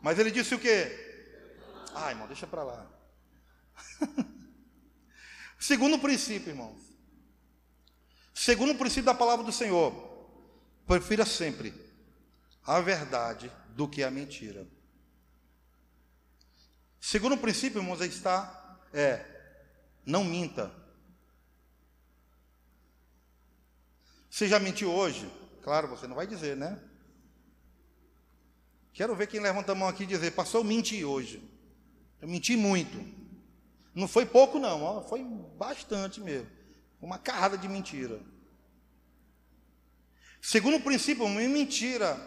[0.00, 1.08] Mas ele disse o quê?
[1.94, 2.90] Ah, irmão, deixa para lá.
[5.58, 6.80] Segundo princípio, irmãos.
[8.32, 9.92] Segundo princípio da palavra do Senhor,
[10.86, 11.74] prefira sempre
[12.64, 14.66] a verdade do que a mentira.
[17.00, 18.59] Segundo princípio, irmãos, aí está
[18.92, 19.24] é
[20.04, 20.72] não minta.
[24.28, 25.30] Você já mentiu hoje?
[25.62, 26.80] Claro, você não vai dizer, né?
[28.92, 31.42] Quero ver quem levanta a mão aqui e dizer, pastor, eu menti hoje.
[32.20, 32.98] Eu menti muito.
[33.94, 36.50] Não foi pouco, não, ó, foi bastante mesmo.
[37.00, 38.20] Uma carrada de mentira.
[40.40, 42.18] Segundo o princípio, mentira.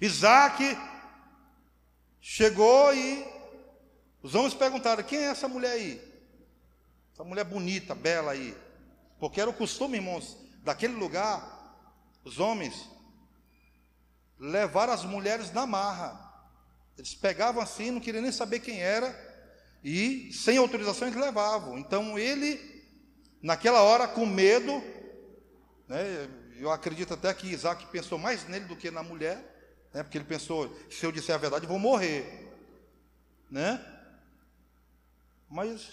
[0.00, 0.62] Isaac
[2.20, 3.24] chegou e
[4.22, 6.00] os homens perguntaram: quem é essa mulher aí?
[7.12, 8.56] Essa mulher bonita, bela aí.
[9.18, 11.78] Porque era o costume, irmãos, daquele lugar,
[12.24, 12.88] os homens
[14.38, 16.28] levar as mulheres na marra.
[16.96, 19.14] Eles pegavam assim, não queriam nem saber quem era,
[19.84, 21.78] e sem autorização eles levavam.
[21.78, 22.58] Então ele,
[23.42, 24.82] naquela hora, com medo,
[25.86, 26.28] né,
[26.58, 29.36] eu acredito até que Isaac pensou mais nele do que na mulher,
[29.92, 32.48] né, porque ele pensou: se eu disser a verdade, vou morrer.
[33.50, 33.84] Né?
[35.50, 35.90] Mas,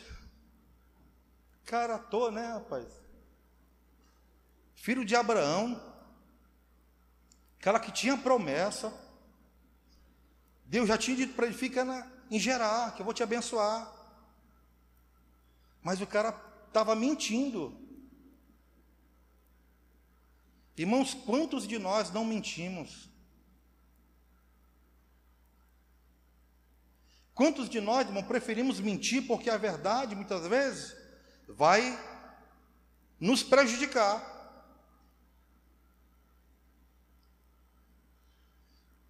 [1.65, 2.87] cara à toa, né, rapaz?
[4.75, 5.81] Filho de Abraão,
[7.59, 8.93] aquela que tinha promessa.
[10.63, 13.91] Deus já tinha dito para ele: fica na, em Gerar, que eu vou te abençoar.
[15.81, 16.29] Mas o cara
[16.67, 17.75] estava mentindo.
[20.77, 23.09] Irmãos, quantos de nós não mentimos?
[27.37, 30.97] Quantos de nós, irmão, preferimos mentir porque a verdade, muitas vezes,
[31.47, 31.95] vai
[33.19, 34.35] nos prejudicar?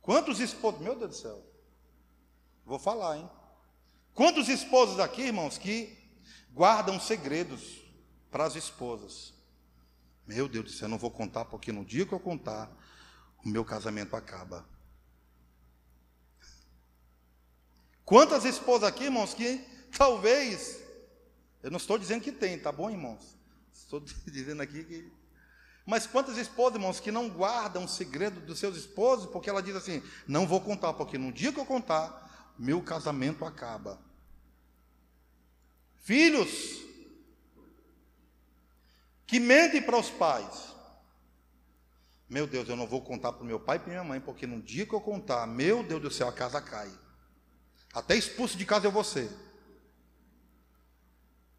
[0.01, 1.41] Quantos esposos, meu Deus do céu,
[2.65, 3.29] vou falar, hein?
[4.13, 5.97] Quantos esposos aqui, irmãos, que
[6.51, 7.81] guardam segredos
[8.29, 9.33] para as esposas?
[10.25, 12.69] Meu Deus do céu, não vou contar, porque no dia que eu contar,
[13.45, 14.67] o meu casamento acaba.
[18.07, 19.61] Quantas esposas aqui, irmãos, que
[19.97, 20.81] talvez,
[21.61, 23.37] eu não estou dizendo que tem, tá bom, irmãos?
[23.73, 25.11] Estou dizendo aqui que
[25.85, 29.75] mas quantas esposas, irmãos, que não guardam o segredo dos seus esposos, porque ela diz
[29.75, 33.99] assim: não vou contar, porque no dia que eu contar, meu casamento acaba.
[35.97, 36.81] Filhos
[39.25, 40.73] que mentem para os pais.
[42.29, 44.47] Meu Deus, eu não vou contar para o meu pai e para minha mãe, porque
[44.47, 46.89] no dia que eu contar, meu Deus do céu, a casa cai.
[47.93, 49.29] Até expulso de casa eu vou ser.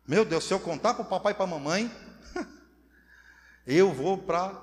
[0.07, 1.91] Meu Deus, se eu contar para o papai e para a mamãe,
[3.67, 4.55] eu vou para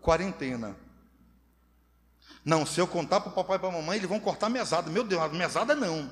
[0.00, 0.76] quarentena.
[2.44, 4.90] Não, se eu contar para o papai e para a mamãe, eles vão cortar mesada.
[4.90, 6.10] Meu Deus, mesada não.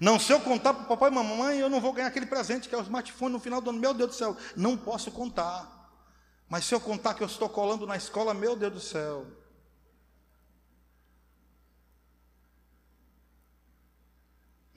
[0.00, 2.68] Não, se eu contar para o papai e mamãe, eu não vou ganhar aquele presente
[2.68, 3.78] que é o smartphone no final do ano.
[3.78, 5.92] Meu Deus do céu, não posso contar.
[6.48, 9.26] Mas se eu contar que eu estou colando na escola, meu Deus do céu.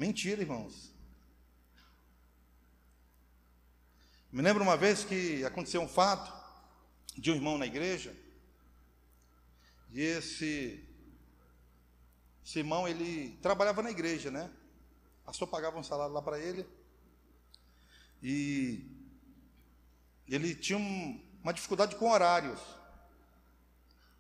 [0.02, 0.92] Mentira, irmãos.
[4.32, 6.34] Me lembro uma vez que aconteceu um fato
[7.16, 8.12] de um irmão na igreja,
[9.92, 10.84] e esse
[12.44, 14.50] Esse irmão, ele trabalhava na igreja, né?
[15.22, 16.68] O pastor pagava um salário lá para ele.
[18.24, 18.84] E
[20.28, 22.60] ele tinha um, uma dificuldade com horários,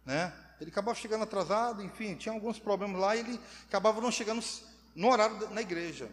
[0.06, 0.32] né?
[0.60, 4.44] Ele acabava chegando atrasado, enfim, tinha alguns problemas lá e ele acabava não chegando
[4.96, 6.12] no horário na igreja.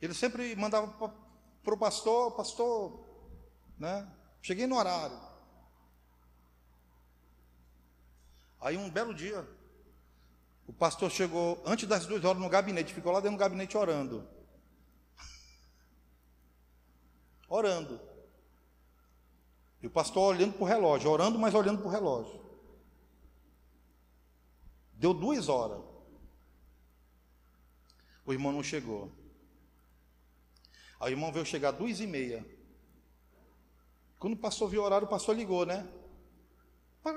[0.00, 0.86] Ele sempre mandava
[1.62, 3.04] para o pastor, pastor,
[3.78, 4.10] né?
[4.42, 5.18] Cheguei no horário.
[8.60, 9.46] Aí um belo dia,
[10.66, 14.26] o pastor chegou antes das duas horas no gabinete, ficou lá dentro do gabinete orando.
[17.48, 18.00] orando.
[19.82, 22.44] E o pastor olhando para o relógio, orando, mas olhando para o relógio.
[24.94, 25.95] Deu duas horas.
[28.26, 29.10] O irmão não chegou.
[30.98, 32.44] Aí o irmão veio chegar duas e meia.
[34.18, 35.86] Quando o pastor viu o horário, o pastor ligou, né?
[37.04, 37.12] Aí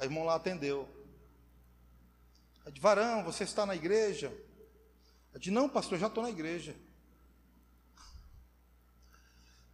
[0.00, 0.88] o irmão lá atendeu.
[2.64, 4.32] Aí disse, varão, você está na igreja?
[5.34, 6.74] Eu disse, não, pastor, já estou na igreja.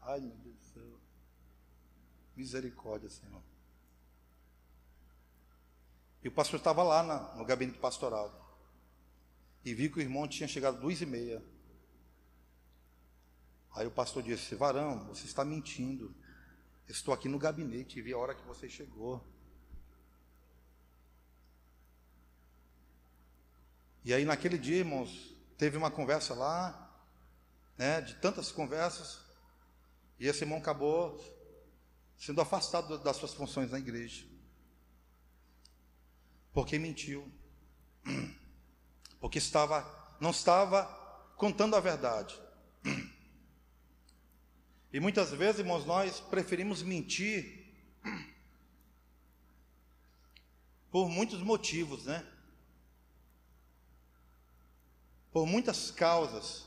[0.01, 1.01] Ai, meu Deus do céu.
[2.35, 3.43] Misericórdia, Senhor.
[6.25, 8.48] E o pastor estava lá na, no gabinete pastoral.
[9.65, 11.43] E vi que o irmão tinha chegado duas e meia.
[13.75, 16.15] Aí o pastor disse: Varão, você está mentindo.
[16.89, 19.27] Estou aqui no gabinete e vi a hora que você chegou.
[24.05, 27.05] E aí naquele dia, irmãos, teve uma conversa lá,
[27.77, 29.21] né, de tantas conversas,
[30.19, 31.23] e esse irmão acabou
[32.17, 34.27] sendo afastado das suas funções na igreja.
[36.53, 37.31] Porque mentiu.
[39.21, 40.85] Porque estava não estava
[41.37, 42.39] contando a verdade.
[44.91, 47.75] E muitas vezes, irmãos, nós preferimos mentir
[50.91, 52.27] por muitos motivos, né?
[55.31, 56.67] Por muitas causas.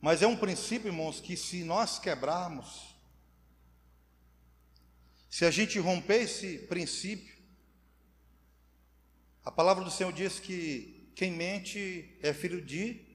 [0.00, 2.96] Mas é um princípio, irmãos, que se nós quebrarmos,
[5.30, 7.39] se a gente romper esse princípio,
[9.44, 13.06] a palavra do Senhor diz que quem mente é filho de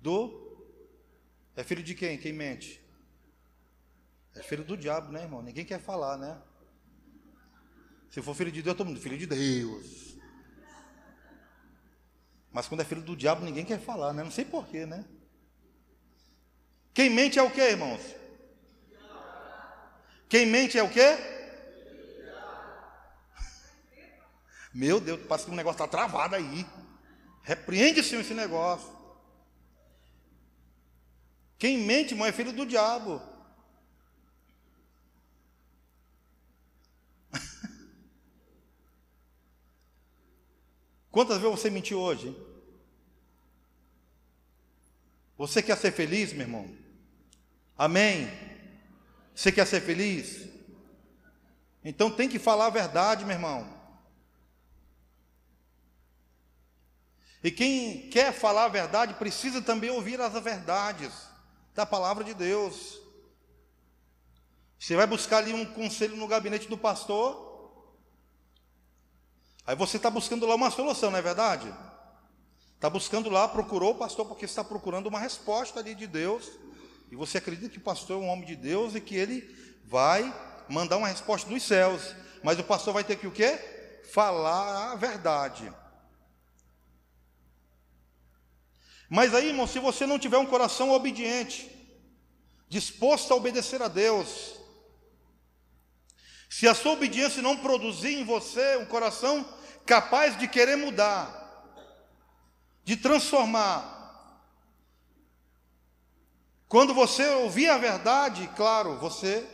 [0.00, 0.44] do
[1.54, 2.18] é filho de quem?
[2.18, 2.80] Quem mente?
[4.34, 5.42] É filho do diabo, né, irmão?
[5.42, 6.38] Ninguém quer falar, né?
[8.10, 10.18] Se for filho de Deus, todo mundo, filho de Deus.
[12.52, 14.22] Mas quando é filho do diabo, ninguém quer falar, né?
[14.22, 15.04] Não sei porquê, né?
[16.94, 18.00] Quem mente é o que, irmãos?
[20.28, 21.35] Quem mente é o quê?
[24.76, 26.66] Meu Deus, parece que um negócio está travado aí.
[27.42, 28.94] Repreende, Senhor, esse negócio.
[31.58, 33.22] Quem mente, irmão, é filho do diabo.
[41.10, 42.36] Quantas vezes você mentiu hoje?
[45.38, 46.70] Você quer ser feliz, meu irmão?
[47.78, 48.28] Amém?
[49.34, 50.46] Você quer ser feliz?
[51.82, 53.75] Então tem que falar a verdade, meu irmão.
[57.42, 61.12] E quem quer falar a verdade precisa também ouvir as verdades
[61.74, 62.98] da palavra de Deus.
[64.78, 67.44] Você vai buscar ali um conselho no gabinete do pastor.
[69.66, 71.72] Aí você está buscando lá uma solução, não é verdade?
[72.74, 76.50] Está buscando lá, procurou o pastor porque está procurando uma resposta ali de Deus.
[77.10, 79.42] E você acredita que o pastor é um homem de Deus e que ele
[79.84, 80.34] vai
[80.68, 82.14] mandar uma resposta dos céus.
[82.42, 83.58] Mas o pastor vai ter que o quê?
[84.12, 85.72] Falar a verdade.
[89.08, 91.70] Mas aí, irmão, se você não tiver um coração obediente,
[92.68, 94.56] disposto a obedecer a Deus,
[96.48, 99.46] se a sua obediência não produzir em você um coração
[99.84, 101.44] capaz de querer mudar,
[102.84, 103.94] de transformar,
[106.68, 109.46] quando você ouvir a verdade, claro, você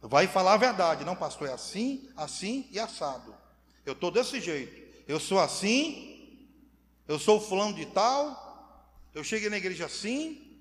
[0.00, 3.34] vai falar a verdade, não, pastor, é assim, assim e assado.
[3.84, 6.15] Eu estou desse jeito, eu sou assim,
[7.08, 8.44] eu sou fulano de tal,
[9.14, 10.60] eu cheguei na igreja assim,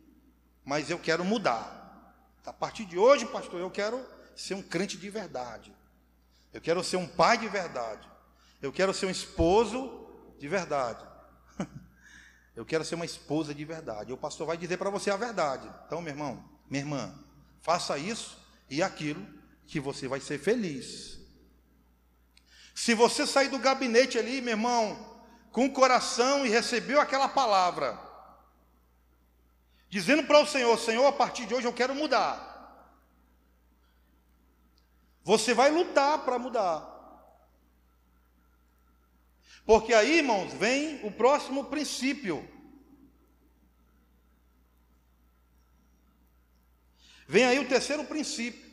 [0.63, 1.83] mas eu quero mudar.
[2.45, 5.73] A partir de hoje, pastor, eu quero ser um crente de verdade.
[6.53, 8.07] Eu quero ser um pai de verdade.
[8.61, 10.07] Eu quero ser um esposo
[10.39, 11.05] de verdade.
[12.55, 14.13] eu quero ser uma esposa de verdade.
[14.13, 15.69] O pastor vai dizer para você a verdade.
[15.85, 17.13] Então, meu irmão, minha irmã,
[17.61, 18.37] faça isso
[18.69, 19.25] e aquilo
[19.67, 21.19] que você vai ser feliz.
[22.73, 25.14] Se você sair do gabinete ali, meu irmão,
[25.55, 27.97] com o coração e recebeu aquela palavra,
[29.87, 32.51] dizendo para o Senhor: Senhor, a partir de hoje eu quero mudar.
[35.23, 36.91] Você vai lutar para mudar.
[39.65, 42.45] Porque aí, irmãos, vem o próximo princípio.
[47.29, 48.69] Vem aí o terceiro princípio.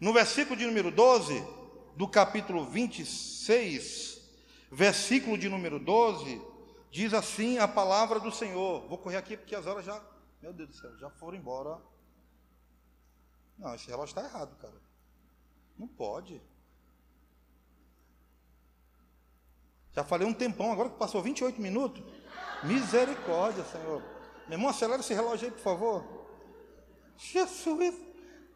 [0.00, 1.44] No versículo de número 12,
[1.96, 4.19] do capítulo 26,
[4.70, 6.40] versículo de número 12,
[6.90, 8.86] diz assim a palavra do Senhor.
[8.88, 10.00] Vou correr aqui porque as horas já,
[10.40, 11.78] meu Deus do céu, já foram embora.
[13.58, 14.80] Não, esse relógio está errado, cara.
[15.78, 16.40] Não pode.
[19.92, 22.02] Já falei um tempão, agora que passou 28 minutos.
[22.62, 24.02] Misericórdia, Senhor.
[24.46, 26.04] Meu irmão, acelera esse relógio aí, por favor.
[27.16, 27.94] Jesus,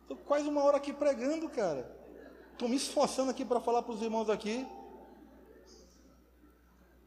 [0.03, 1.95] estou quase uma hora aqui pregando, cara.
[2.53, 4.67] Estou me esforçando aqui para falar para os irmãos aqui.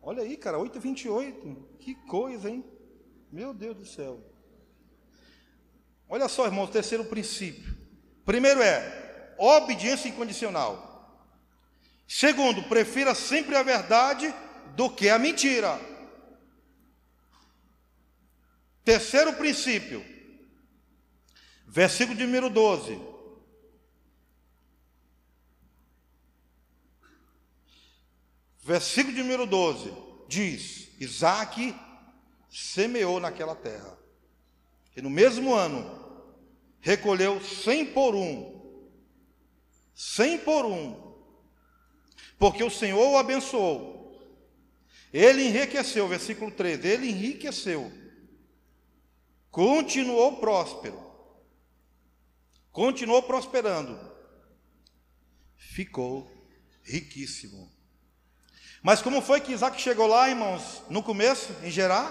[0.07, 1.57] Olha aí, cara, 8h28.
[1.79, 2.63] Que coisa, hein?
[3.29, 4.23] Meu Deus do céu.
[6.07, 7.75] Olha só, irmãos, terceiro princípio.
[8.23, 11.27] Primeiro é obediência incondicional.
[12.07, 14.33] Segundo, prefira sempre a verdade
[14.77, 15.77] do que a mentira.
[18.85, 20.01] Terceiro princípio,
[21.67, 22.97] versículo de número 12.
[28.67, 29.93] Versículo de número 12
[30.27, 31.73] diz: Isaac
[32.49, 33.97] semeou naquela terra,
[34.93, 36.35] e no mesmo ano
[36.81, 38.83] recolheu cem por um,
[39.95, 41.15] cem por um,
[42.37, 44.19] porque o Senhor o abençoou.
[45.13, 47.89] Ele enriqueceu, versículo 13, ele enriqueceu,
[49.49, 51.01] continuou próspero,
[52.73, 53.97] continuou prosperando,
[55.55, 56.29] ficou
[56.83, 57.76] riquíssimo.
[58.87, 62.09] Mas como foi que Isaac chegou lá, irmãos, no começo, em Gerar?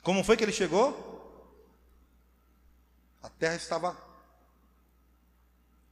[0.00, 1.58] Como foi que ele chegou?
[3.20, 3.98] A terra estava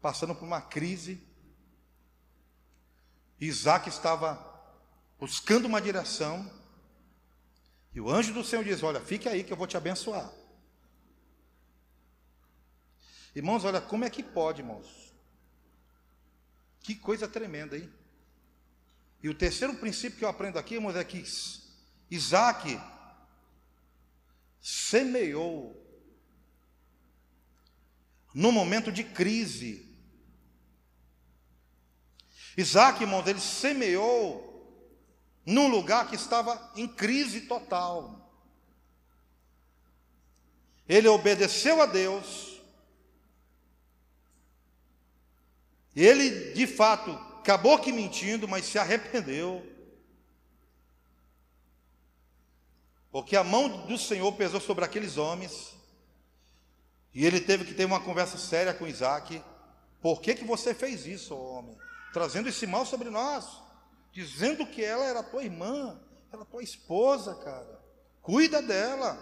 [0.00, 1.20] passando por uma crise
[3.40, 4.38] Isaac estava
[5.18, 6.48] buscando uma direção,
[7.92, 10.32] e o anjo do Senhor diz: Olha, fique aí que eu vou te abençoar.
[13.34, 15.12] Irmãos, olha como é que pode, irmãos.
[16.78, 18.01] Que coisa tremenda, hein?
[19.22, 21.24] E o terceiro princípio que eu aprendo aqui, irmãos, é que
[22.10, 22.80] Isaac
[24.60, 25.80] semeou
[28.34, 29.88] no momento de crise.
[32.56, 34.50] Isaac, irmãos, ele semeou
[35.46, 38.18] num lugar que estava em crise total.
[40.88, 42.60] Ele obedeceu a Deus.
[45.94, 49.62] Ele, de fato, acabou que mentindo, mas se arrependeu.
[53.11, 55.76] Porque a mão do Senhor pesou sobre aqueles homens.
[57.12, 59.43] E ele teve que ter uma conversa séria com Isaac.
[60.01, 61.76] Por que, que você fez isso, homem?
[62.12, 63.61] trazendo esse mal sobre nós,
[64.12, 65.99] dizendo que ela era tua irmã,
[66.30, 67.80] era tua esposa, cara.
[68.20, 69.18] Cuida dela.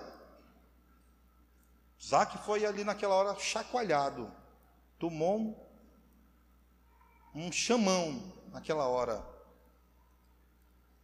[1.99, 4.31] Isaac foi ali naquela hora chacoalhado,
[4.99, 5.70] tomou
[7.35, 9.25] um, chamão naquela hora.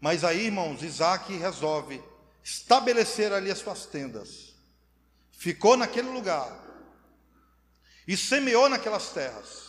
[0.00, 2.02] Mas aí, irmãos, Isaac resolve
[2.42, 4.54] estabelecer ali as suas tendas.
[5.32, 6.64] Ficou naquele lugar
[8.06, 9.66] e semeou naquelas terras.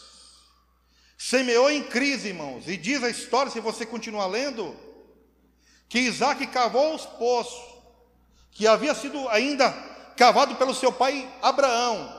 [1.18, 2.68] Semeou em crise, irmãos.
[2.68, 4.78] E diz a história, se você continuar lendo,
[5.90, 7.60] que Isaac cavou os poços,
[8.52, 9.72] que havia sido ainda
[10.16, 12.16] cavado pelo seu pai Abraão,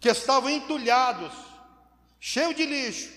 [0.00, 1.32] que estavam entulhados,
[2.20, 3.15] cheio de lixo.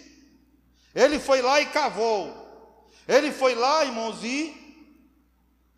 [0.94, 2.90] Ele foi lá e cavou.
[3.08, 4.60] Ele foi lá, irmãos, e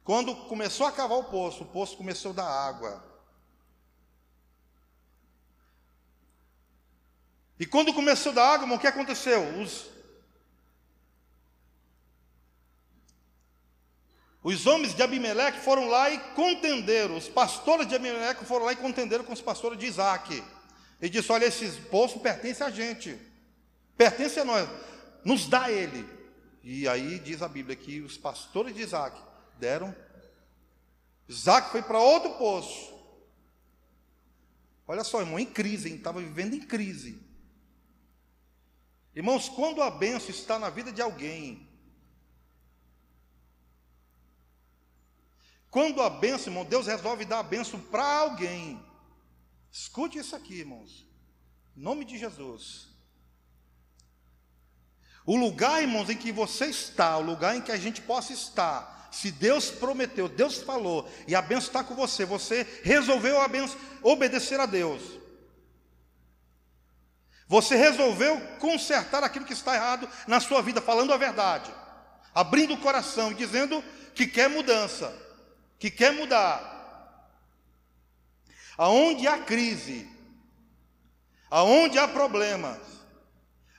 [0.03, 3.11] quando começou a cavar o poço, o poço começou a dar água.
[7.59, 9.59] E quando começou da água, irmão, o que aconteceu?
[9.59, 9.85] Os,
[14.43, 18.77] os homens de Abimeleque foram lá e contenderam, os pastores de Abimeleque foram lá e
[18.77, 20.43] contenderam com os pastores de Isaac.
[20.99, 23.15] E disse: Olha, esse poço pertence a gente,
[23.95, 24.67] pertence a nós,
[25.23, 26.07] nos dá ele.
[26.63, 29.19] E aí diz a Bíblia que os pastores de Isaac
[29.57, 29.95] deram.
[31.27, 32.91] Isaac foi para outro poço.
[34.87, 37.21] Olha só, irmão, em crise, estava vivendo em crise.
[39.15, 41.67] Irmãos, quando a benção está na vida de alguém,
[45.69, 48.85] quando a benção, irmão, Deus resolve dar a benção para alguém.
[49.71, 51.07] Escute isso aqui, irmãos.
[51.75, 52.90] Em nome de Jesus.
[55.25, 59.09] O lugar, irmãos, em que você está, o lugar em que a gente possa estar,
[59.11, 63.77] se Deus prometeu, Deus falou, e a benção está com você, você resolveu a benção,
[64.01, 65.01] obedecer a Deus.
[67.47, 71.71] Você resolveu consertar aquilo que está errado na sua vida, falando a verdade.
[72.33, 73.83] abrindo o coração e dizendo
[74.15, 75.13] que quer mudança,
[75.77, 76.69] que quer mudar.
[78.77, 80.09] Aonde há crise,
[81.49, 82.77] aonde há problemas,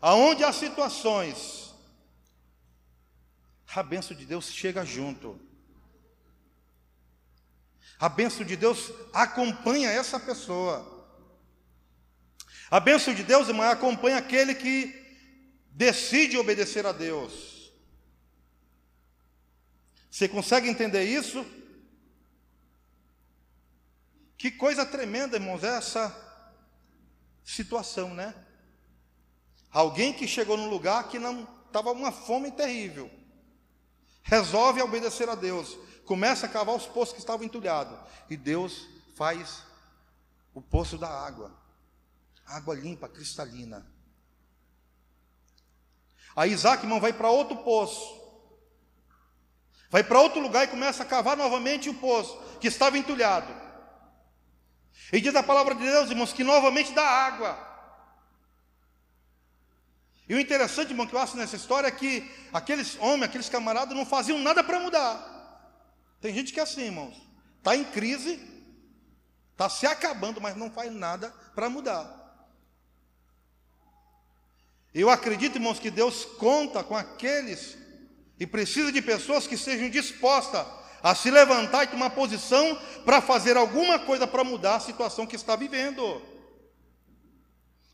[0.02, 1.72] aonde há situações,
[3.74, 5.40] a bênção de Deus chega junto.
[7.98, 10.90] A bênção de Deus acompanha essa pessoa.
[12.68, 14.92] A bênção de Deus, irmã, acompanha aquele que
[15.70, 17.72] decide obedecer a Deus.
[20.10, 21.46] Você consegue entender isso?
[24.36, 26.14] Que coisa tremenda, irmãos, é essa
[27.44, 28.34] situação, né?
[29.72, 33.10] Alguém que chegou num lugar que não estava uma fome terrível,
[34.22, 37.98] resolve obedecer a Deus, começa a cavar os poços que estavam entulhados,
[38.28, 39.62] e Deus faz
[40.52, 41.50] o poço da água,
[42.46, 43.90] água limpa, cristalina.
[46.36, 48.20] Aí Isaac, irmão, vai para outro poço.
[49.90, 53.54] Vai para outro lugar e começa a cavar novamente o poço, que estava entulhado.
[55.12, 57.71] E diz a palavra de Deus, irmãos, que novamente dá água.
[60.28, 63.96] E o interessante, irmão, que eu acho nessa história é que aqueles homens, aqueles camaradas,
[63.96, 65.32] não faziam nada para mudar.
[66.20, 67.16] Tem gente que é assim, irmãos.
[67.58, 68.40] Está em crise,
[69.52, 72.20] está se acabando, mas não faz nada para mudar.
[74.94, 77.76] Eu acredito, irmãos, que Deus conta com aqueles
[78.38, 80.66] e precisa de pessoas que sejam dispostas
[81.02, 85.34] a se levantar e tomar posição para fazer alguma coisa para mudar a situação que
[85.34, 86.22] está vivendo.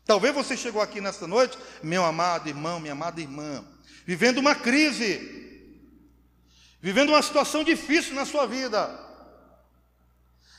[0.09, 3.63] Talvez você chegou aqui nesta noite, meu amado irmão, minha amada irmã,
[4.07, 5.77] vivendo uma crise,
[6.81, 8.89] vivendo uma situação difícil na sua vida.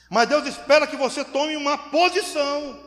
[0.08, 2.78] Mas Deus espera que você tome uma posição,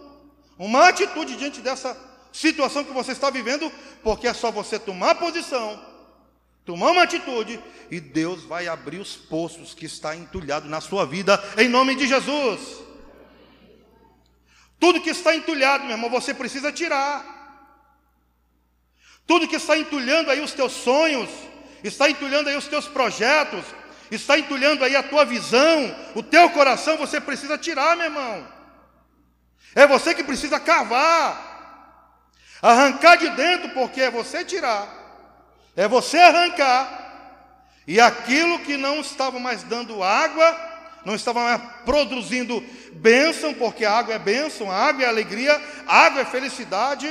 [0.57, 1.97] uma atitude diante dessa
[2.31, 3.69] situação que você está vivendo,
[4.01, 5.77] porque é só você tomar posição,
[6.63, 7.59] tomar uma atitude,
[7.91, 12.07] e Deus vai abrir os poços que está entulhado na sua vida, em nome de
[12.07, 12.92] Jesus.
[14.83, 17.23] Tudo que está entulhado, meu irmão, você precisa tirar.
[19.25, 21.29] Tudo que está entulhando aí os teus sonhos,
[21.81, 23.63] está entulhando aí os teus projetos,
[24.11, 28.45] está entulhando aí a tua visão, o teu coração, você precisa tirar, meu irmão.
[29.73, 32.27] É você que precisa cavar.
[32.61, 34.85] Arrancar de dentro, porque é você tirar,
[35.77, 36.85] é você arrancar,
[37.87, 40.72] e aquilo que não estava mais dando água,
[41.05, 42.61] não estava produzindo
[42.93, 45.53] bênção, porque a água é bênção, a água é alegria,
[45.85, 47.07] a água é felicidade.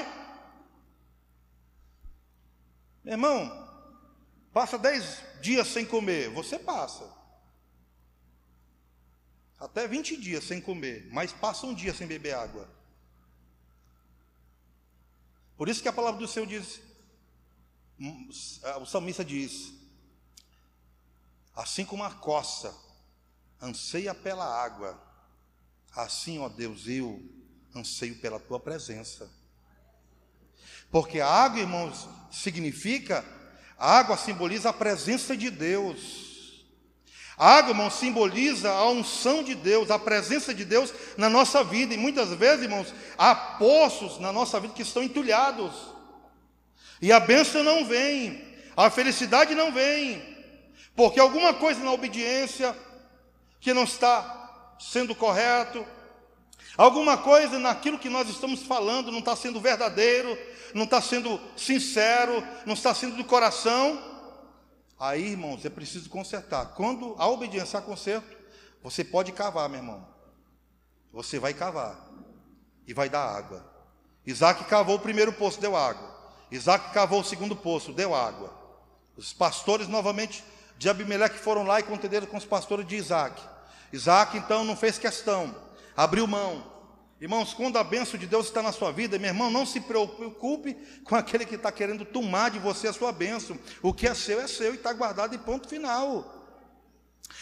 [3.04, 3.68] Meu irmão,
[4.52, 7.10] passa dez dias sem comer, você passa.
[9.58, 12.68] Até 20 dias sem comer, mas passa um dia sem beber água.
[15.56, 16.80] Por isso que a palavra do Senhor diz,
[18.80, 19.72] o salmista diz:
[21.54, 22.74] assim como a coça
[23.62, 25.00] anseia pela água,
[25.94, 27.22] assim, ó Deus, eu
[27.74, 29.30] anseio pela tua presença.
[30.90, 33.24] Porque a água, irmãos, significa,
[33.78, 36.66] a água simboliza a presença de Deus.
[37.38, 41.94] A água, irmãos, simboliza a unção de Deus, a presença de Deus na nossa vida.
[41.94, 45.72] E muitas vezes, irmãos, há poços na nossa vida que estão entulhados.
[47.00, 48.44] E a bênção não vem,
[48.76, 50.22] a felicidade não vem,
[50.94, 52.76] porque alguma coisa na obediência
[53.62, 55.86] que não está sendo correto,
[56.76, 60.36] alguma coisa naquilo que nós estamos falando não está sendo verdadeiro,
[60.74, 64.02] não está sendo sincero, não está sendo do coração.
[64.98, 66.74] Aí, irmãos, é preciso consertar.
[66.74, 68.36] Quando a obediência a conserto,
[68.82, 70.08] você pode cavar, meu irmão.
[71.12, 72.10] Você vai cavar
[72.84, 73.64] e vai dar água.
[74.26, 76.10] Isaac cavou o primeiro poço, deu água.
[76.50, 78.52] Isaac cavou o segundo poço, deu água.
[79.16, 80.42] Os pastores novamente
[80.76, 83.51] de Abimeleque foram lá e contenderam com os pastores de Isaac.
[83.92, 85.54] Isaac então não fez questão,
[85.96, 86.72] abriu mão,
[87.22, 90.74] Irmãos, quando a bênção de Deus está na sua vida, meu irmão, não se preocupe
[91.04, 93.56] com aquele que está querendo tomar de você a sua bênção.
[93.80, 96.41] O que é seu é seu e está guardado em ponto final.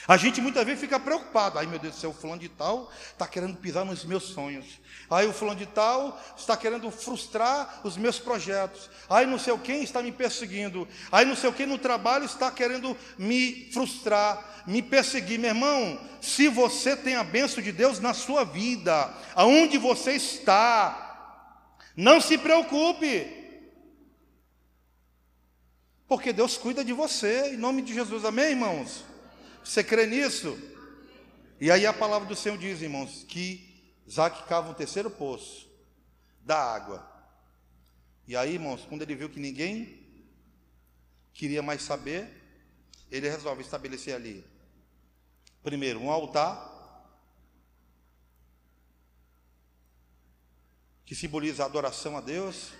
[0.08, 1.58] A gente muitas vezes fica preocupado.
[1.58, 4.66] Ai meu Deus do céu, o fulano de tal está querendo pisar nos meus sonhos.
[5.10, 8.88] Aí o fulano de tal está querendo frustrar os meus projetos.
[9.08, 10.86] Aí não sei quem está me perseguindo.
[11.10, 15.38] Aí não sei quem no trabalho está querendo me frustrar me perseguir.
[15.38, 21.76] Meu irmão, se você tem a bênção de Deus na sua vida, aonde você está,
[21.96, 23.38] não se preocupe,
[26.08, 29.04] porque Deus cuida de você, em nome de Jesus, amém, irmãos?
[29.64, 30.58] Você crê nisso?
[31.60, 35.68] E aí a palavra do Senhor diz, irmãos, que Isaac cava um terceiro poço
[36.40, 37.06] da água.
[38.26, 40.00] E aí, irmãos, quando ele viu que ninguém
[41.34, 42.28] queria mais saber,
[43.10, 44.44] ele resolve estabelecer ali?
[45.62, 46.70] Primeiro, um altar,
[51.04, 52.72] que simboliza a adoração a Deus.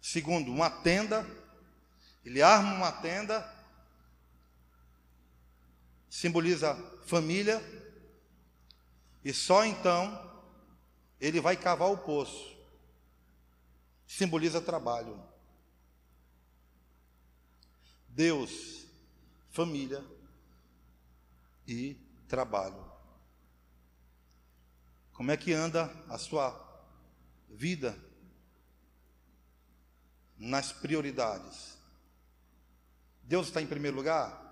[0.00, 1.24] Segundo, uma tenda,
[2.24, 3.40] ele arma uma tenda,
[6.16, 7.62] simboliza família,
[9.22, 10.42] e só então
[11.20, 12.56] ele vai cavar o poço,
[14.06, 15.22] simboliza trabalho.
[18.08, 18.86] Deus,
[19.50, 20.02] família
[21.66, 22.90] e trabalho.
[25.12, 26.50] Como é que anda a sua
[27.50, 27.94] vida
[30.38, 31.76] nas prioridades?
[33.22, 34.45] Deus está em primeiro lugar?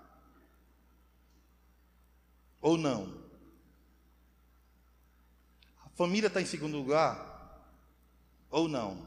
[2.65, 3.23] Ou não?
[5.83, 7.63] A família está em segundo lugar?
[8.49, 9.03] Ou não?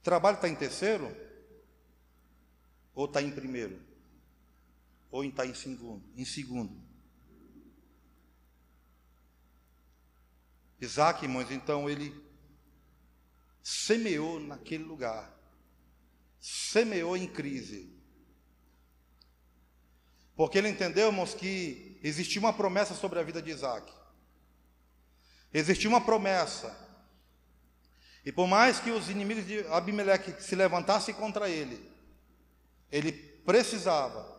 [0.00, 1.16] O trabalho está em terceiro?
[2.96, 3.80] Ou está em primeiro?
[5.08, 6.02] Ou está em segundo?
[6.16, 6.76] Em segundo.
[10.80, 12.12] Isaac, irmãos, então ele
[13.62, 15.32] semeou naquele lugar.
[16.40, 18.01] Semeou em crise.
[20.36, 23.92] Porque ele entendeu, irmãos, que existia uma promessa sobre a vida de Isaac.
[25.52, 26.74] Existia uma promessa.
[28.24, 31.90] E por mais que os inimigos de Abimeleque se levantassem contra ele,
[32.90, 34.30] ele precisava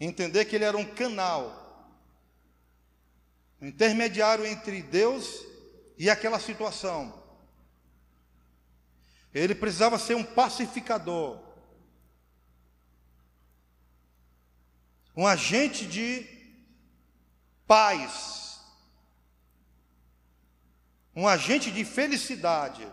[0.00, 1.88] entender que ele era um canal,
[3.60, 5.44] um intermediário entre Deus
[5.98, 7.22] e aquela situação.
[9.32, 11.38] Ele precisava ser um pacificador,
[15.16, 16.26] um agente de
[17.66, 18.60] paz,
[21.14, 22.86] um agente de felicidade.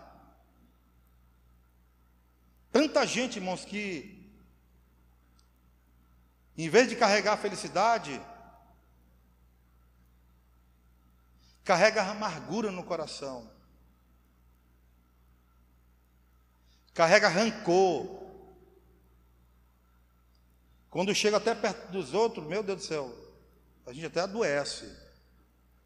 [2.72, 4.20] Tanta gente, irmãos, que
[6.58, 8.22] em vez de carregar a felicidade,
[11.64, 13.50] carrega amargura no coração,
[16.94, 18.29] carrega rancor.
[20.90, 23.16] Quando chega até perto dos outros, meu Deus do céu,
[23.86, 24.92] a gente até adoece,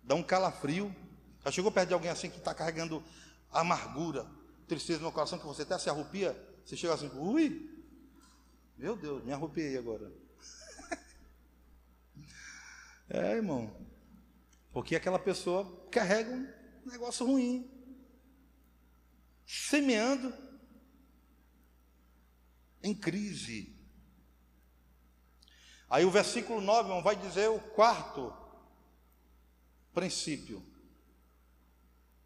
[0.01, 0.95] dá um calafrio.
[1.43, 3.03] Já chegou perto de alguém assim que está carregando
[3.51, 4.25] amargura,
[4.67, 6.35] tristeza no coração, que você até se arrupia,
[6.65, 7.69] você chega assim, ui,
[8.77, 10.11] meu Deus, me arrupiei agora.
[13.09, 13.71] É, irmão.
[14.71, 17.69] Porque aquela pessoa carrega um negócio ruim.
[19.45, 20.33] Semeando
[22.81, 23.72] em crise.
[25.93, 28.33] Aí o versículo 9 irmão, vai dizer o quarto
[29.93, 30.65] princípio.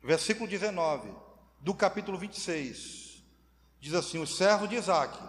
[0.02, 1.14] Versículo 19
[1.60, 3.22] do capítulo 26.
[3.78, 5.20] Diz assim: Os servos de Isaac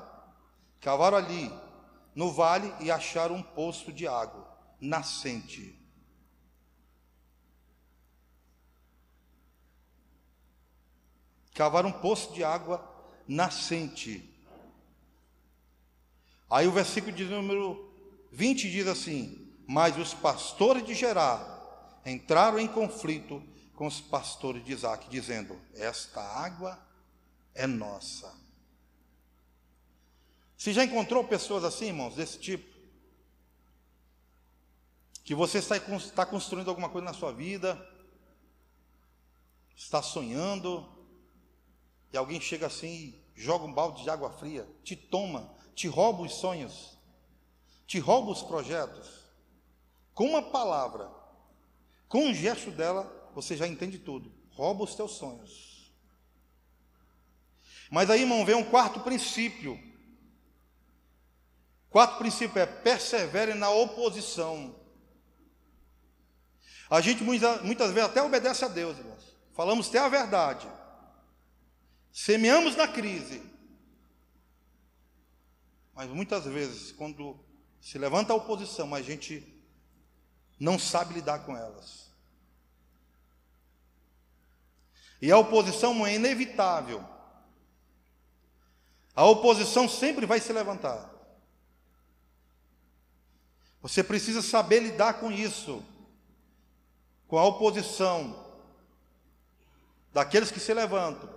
[0.80, 1.50] cavaram ali
[2.14, 5.76] no vale e acharam um poço de água nascente.
[11.56, 12.88] Cavar um poço de água
[13.26, 14.32] nascente.
[16.48, 17.87] Aí o versículo de número
[18.38, 23.42] 20 diz assim: Mas os pastores de Gerar entraram em conflito
[23.74, 26.78] com os pastores de Isaac, dizendo: Esta água
[27.52, 28.32] é nossa.
[30.56, 32.78] Você já encontrou pessoas assim, irmãos, desse tipo?
[35.24, 37.78] que você está, construindo alguma coisa na sua vida,
[39.76, 40.88] está sonhando,
[42.10, 46.22] e alguém chega assim e joga um balde de água fria, te toma, te rouba
[46.22, 46.97] os sonhos,
[47.88, 49.24] te rouba os projetos.
[50.12, 51.10] Com uma palavra,
[52.06, 54.30] com um gesto dela, você já entende tudo.
[54.50, 55.90] Rouba os teus sonhos.
[57.90, 59.80] Mas aí, irmão, vem um quarto princípio.
[61.88, 64.78] Quarto princípio é persevere na oposição.
[66.90, 69.34] A gente muitas, vezes até obedece a Deus, irmãos.
[69.54, 70.68] Falamos até a verdade.
[72.12, 73.42] Semeamos na crise.
[75.94, 77.47] Mas muitas vezes, quando
[77.80, 79.46] se levanta a oposição, a gente
[80.58, 82.08] não sabe lidar com elas.
[85.20, 87.04] E a oposição é inevitável.
[89.14, 91.10] A oposição sempre vai se levantar.
[93.80, 95.84] Você precisa saber lidar com isso
[97.26, 98.46] com a oposição
[100.12, 101.28] daqueles que se levantam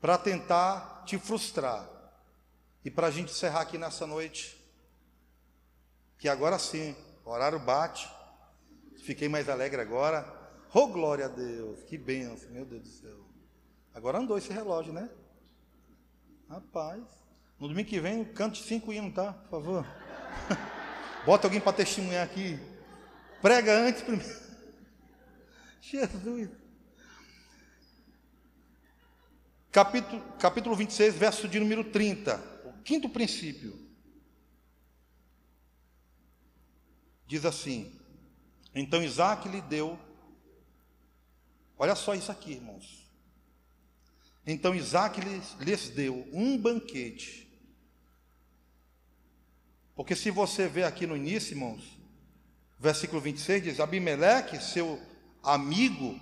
[0.00, 1.97] para tentar te frustrar.
[2.88, 4.58] E para a gente encerrar aqui nessa noite,
[6.16, 8.10] que agora sim, o horário bate,
[9.02, 10.26] fiquei mais alegre agora.
[10.72, 13.26] Oh, glória a Deus, que benção, meu Deus do céu.
[13.92, 15.06] Agora andou esse relógio, né?
[16.48, 17.02] Rapaz,
[17.58, 19.34] no domingo que vem, cante cinco hinos, tá?
[19.34, 19.86] Por favor.
[21.26, 22.58] Bota alguém para testemunhar aqui.
[23.42, 24.34] Prega antes primeiro.
[25.82, 26.48] Jesus.
[29.70, 32.56] Capítulo, capítulo 26, verso de número 30.
[32.88, 33.78] Quinto princípio.
[37.26, 37.94] Diz assim:
[38.74, 39.98] Então Isaac lhe deu.
[41.76, 43.06] Olha só isso aqui, irmãos.
[44.46, 47.46] Então Isaac lhes, lhes deu um banquete.
[49.94, 51.84] Porque se você ver aqui no início, irmãos,
[52.78, 54.98] versículo 26 diz: Abimeleque, seu
[55.42, 56.18] amigo,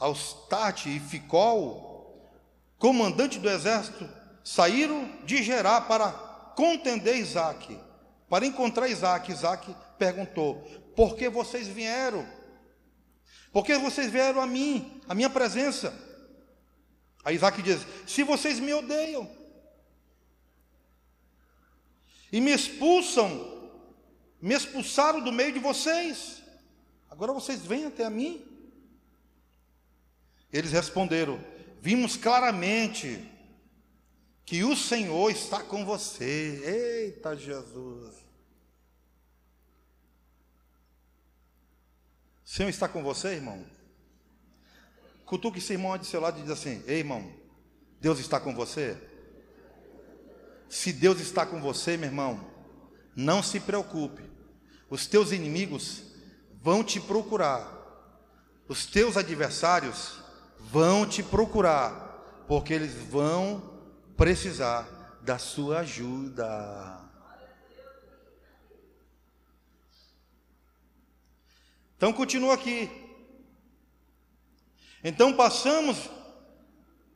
[0.00, 2.28] Austate e Ficol,
[2.76, 6.10] comandante do exército, saíram de Gerar para
[6.56, 7.78] contender Isaac,
[8.28, 9.30] para encontrar Isaac.
[9.30, 10.62] Isaac perguntou:
[10.96, 12.26] Por que vocês vieram?
[13.52, 15.94] Por que vocês vieram a mim, a minha presença?
[17.24, 19.28] Aí Isaac diz: Se vocês me odeiam
[22.32, 23.70] e me expulsam,
[24.40, 26.42] me expulsaram do meio de vocês,
[27.10, 28.44] agora vocês vêm até a mim?
[30.52, 31.38] Eles responderam:
[31.80, 33.31] Vimos claramente
[34.44, 37.04] que o Senhor está com você.
[37.04, 38.14] Eita Jesus!
[42.44, 43.64] O Senhor está com você, irmão?
[45.24, 47.32] Cutuque esse irmão de seu lado e diz assim: Ei, irmão,
[48.00, 48.96] Deus está com você?
[50.68, 52.44] Se Deus está com você, meu irmão,
[53.16, 54.22] não se preocupe.
[54.90, 56.02] Os teus inimigos
[56.60, 57.80] vão te procurar.
[58.68, 60.18] Os teus adversários
[60.58, 63.71] vão te procurar, porque eles vão
[64.22, 66.46] precisar da sua ajuda.
[71.96, 72.88] Então continua aqui.
[75.02, 76.08] Então passamos,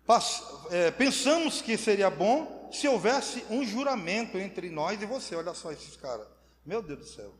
[0.04, 0.42] pass,
[0.72, 5.36] é, pensamos que seria bom se houvesse um juramento entre nós e você.
[5.36, 6.26] Olha só esses caras.
[6.64, 7.32] Meu Deus do céu.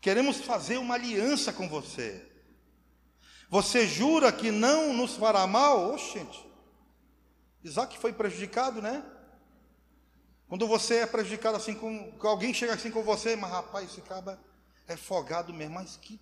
[0.00, 2.24] Queremos fazer uma aliança com você.
[3.50, 5.92] Você jura que não nos fará mal?
[5.92, 6.47] Oxente.
[7.68, 9.04] Isaac foi prejudicado, né?
[10.48, 14.38] Quando você é prejudicado assim com, alguém chega assim com você, mas rapaz, esse cara
[14.86, 16.18] é folgado mesmo, mas que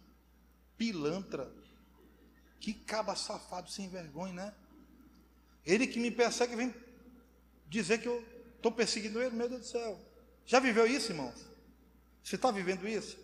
[0.76, 1.50] pilantra.
[2.58, 4.54] Que caba safado sem vergonha, né?
[5.64, 6.74] Ele que me persegue vem
[7.68, 8.24] dizer que eu
[8.56, 10.00] estou perseguindo ele, meu Deus do céu.
[10.44, 11.46] Já viveu isso, irmãos?
[12.22, 13.16] Você está vivendo isso?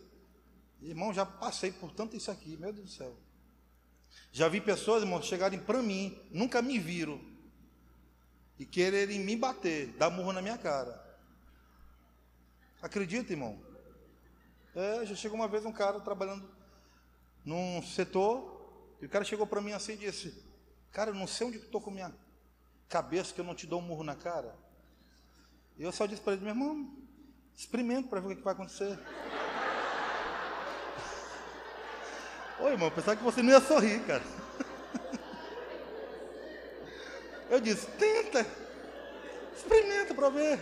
[0.80, 3.16] Irmão, já passei por tanto isso aqui, meu Deus do céu.
[4.30, 7.20] Já vi pessoas, irmãos, chegarem para mim, nunca me viram,
[8.62, 11.04] e quererem me bater, dar murro na minha cara.
[12.80, 13.60] Acredita, irmão?
[14.72, 16.48] É, já chegou uma vez um cara trabalhando
[17.44, 20.44] num setor e o cara chegou para mim assim e disse:
[20.92, 22.14] Cara, eu não sei onde estou com minha
[22.88, 24.54] cabeça que eu não te dou um murro na cara.
[25.76, 26.88] E eu só disse para ele: Meu irmão,
[27.56, 28.96] experimenta para ver o que vai acontecer.
[32.60, 34.22] Oi, irmão, pensava que você não ia sorrir, cara.
[37.52, 38.46] Eu disse: Tenta,
[39.54, 40.58] experimenta para ver.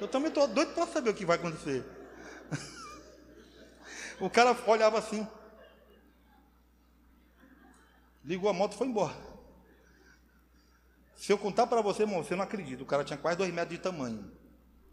[0.00, 1.84] Eu também estou doido para saber o que vai acontecer.
[4.20, 5.26] O cara olhava assim.
[8.24, 9.14] Ligou a moto e foi embora.
[11.16, 12.82] Se eu contar para você, irmão, você não acredita.
[12.82, 14.32] O cara tinha quase dois metros de tamanho.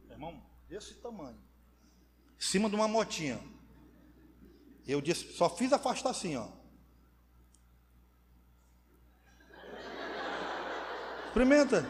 [0.10, 1.38] Irmão, desse tamanho.
[2.36, 3.40] Em cima de uma motinha.
[4.88, 6.50] Eu disse, só fiz afastar assim, ó.
[11.32, 11.86] Experimenta.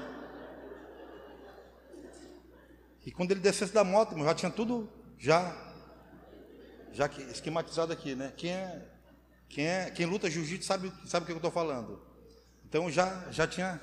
[3.03, 4.87] E quando ele descesse da moto, já tinha tudo
[5.17, 5.51] já,
[6.91, 8.31] já esquematizado aqui, né?
[8.37, 8.87] Quem é
[9.49, 11.99] quem, é, quem luta jiu-jitsu sabe, sabe o que eu estou falando.
[12.63, 13.81] Então já, já tinha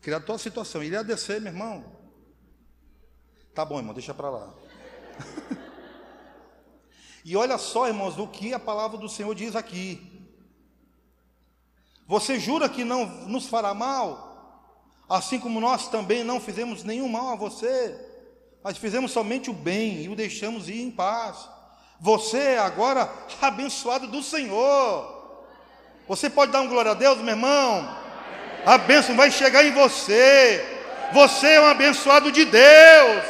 [0.00, 0.82] criado toda a situação.
[0.82, 1.84] Ele ia descer, meu irmão.
[3.54, 4.54] Tá bom, irmão, deixa para lá.
[7.24, 10.10] e olha só, irmãos, o que a palavra do Senhor diz aqui.
[12.06, 14.33] Você jura que não nos fará mal?
[15.08, 17.94] Assim como nós também não fizemos nenhum mal a você,
[18.62, 21.48] mas fizemos somente o bem e o deixamos ir em paz.
[22.00, 25.14] Você é agora abençoado do Senhor.
[26.08, 27.96] Você pode dar um glória a Deus, meu irmão?
[28.66, 30.64] A bênção vai chegar em você.
[31.12, 33.24] Você é um abençoado de Deus.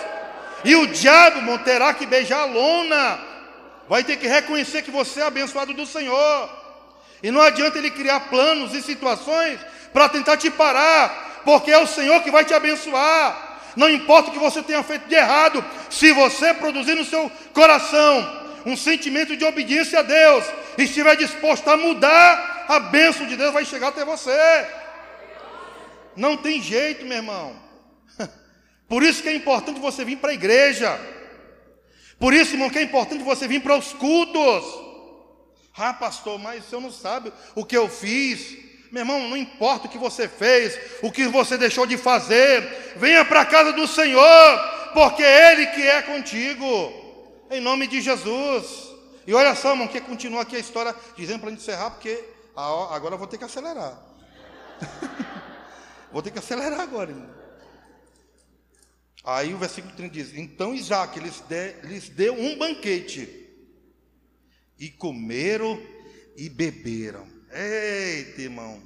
[0.64, 3.18] E o diabo irmão, terá que beijar a lona.
[3.89, 6.51] Vai ter que reconhecer que você é abençoado do Senhor.
[7.22, 9.59] E não adianta ele criar planos e situações
[9.93, 13.61] para tentar te parar, porque é o Senhor que vai te abençoar.
[13.77, 18.45] Não importa o que você tenha feito de errado, se você produzir no seu coração
[18.65, 20.45] um sentimento de obediência a Deus
[20.79, 24.67] e estiver disposto a mudar, a bênção de Deus vai chegar até você.
[26.17, 27.57] Não tem jeito, meu irmão.
[28.89, 30.99] Por isso que é importante você vir para a igreja.
[32.19, 34.65] Por isso, irmão, que é importante você vir para os cultos.
[35.77, 38.57] Ah, pastor, mas o senhor não sabe o que eu fiz.
[38.95, 43.25] Meu irmão, não importa o que você fez, o que você deixou de fazer, venha
[43.25, 44.59] para a casa do Senhor,
[44.93, 46.65] porque Ele que é contigo,
[47.51, 48.95] em nome de Jesus.
[49.27, 52.25] E olha só, irmão, que continua aqui a história, dizendo para a gente encerrar, porque
[52.55, 54.01] agora eu vou ter que acelerar.
[56.13, 57.35] vou ter que acelerar agora, irmão.
[59.25, 63.45] Aí o versículo 30 diz: Então Isaac lhes, de, lhes deu um banquete,
[64.79, 65.83] e comeram
[66.37, 67.34] e beberam.
[67.55, 68.83] Eita, irmão.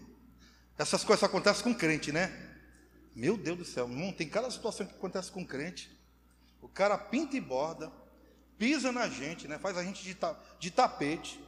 [0.77, 2.31] Essas coisas acontecem com crente, né?
[3.15, 5.91] Meu Deus do céu, não tem cada situação que acontece com crente.
[6.61, 7.91] O cara pinta e borda,
[8.57, 9.59] pisa na gente, né?
[9.59, 11.43] Faz a gente de, ta, de tapete.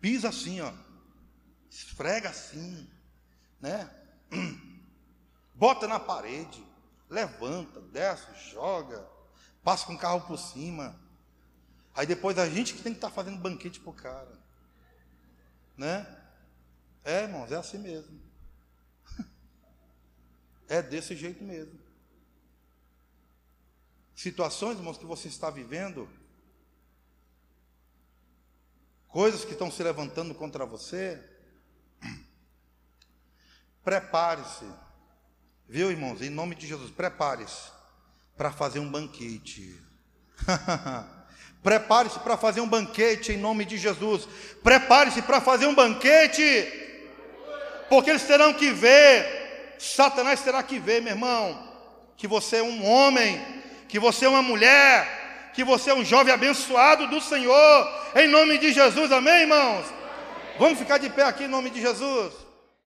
[0.00, 0.72] Pisa assim, ó.
[1.70, 2.90] Esfrega assim,
[3.60, 3.88] né?
[5.54, 6.62] Bota na parede
[7.14, 9.06] levanta, desce, joga,
[9.62, 10.98] passa com o carro por cima.
[11.94, 14.33] Aí depois a gente que tem que estar tá fazendo banquete para o cara.
[15.76, 16.06] Né?
[17.04, 18.20] É, irmãos, é assim mesmo.
[20.66, 21.78] É desse jeito mesmo.
[24.16, 26.08] Situações, irmãos, que você está vivendo,
[29.08, 31.22] coisas que estão se levantando contra você,
[33.84, 34.64] prepare-se
[35.68, 36.20] Viu, irmãos?
[36.20, 37.72] Em nome de Jesus, prepare-se
[38.36, 39.82] para fazer um banquete.
[41.64, 44.28] Prepare-se para fazer um banquete em nome de Jesus.
[44.62, 46.44] Prepare-se para fazer um banquete.
[47.88, 51.58] Porque eles terão que ver, Satanás terá que ver, meu irmão,
[52.18, 53.42] que você é um homem,
[53.88, 58.58] que você é uma mulher, que você é um jovem abençoado do Senhor, em nome
[58.58, 59.86] de Jesus, amém, irmãos?
[60.58, 62.43] Vamos ficar de pé aqui em nome de Jesus.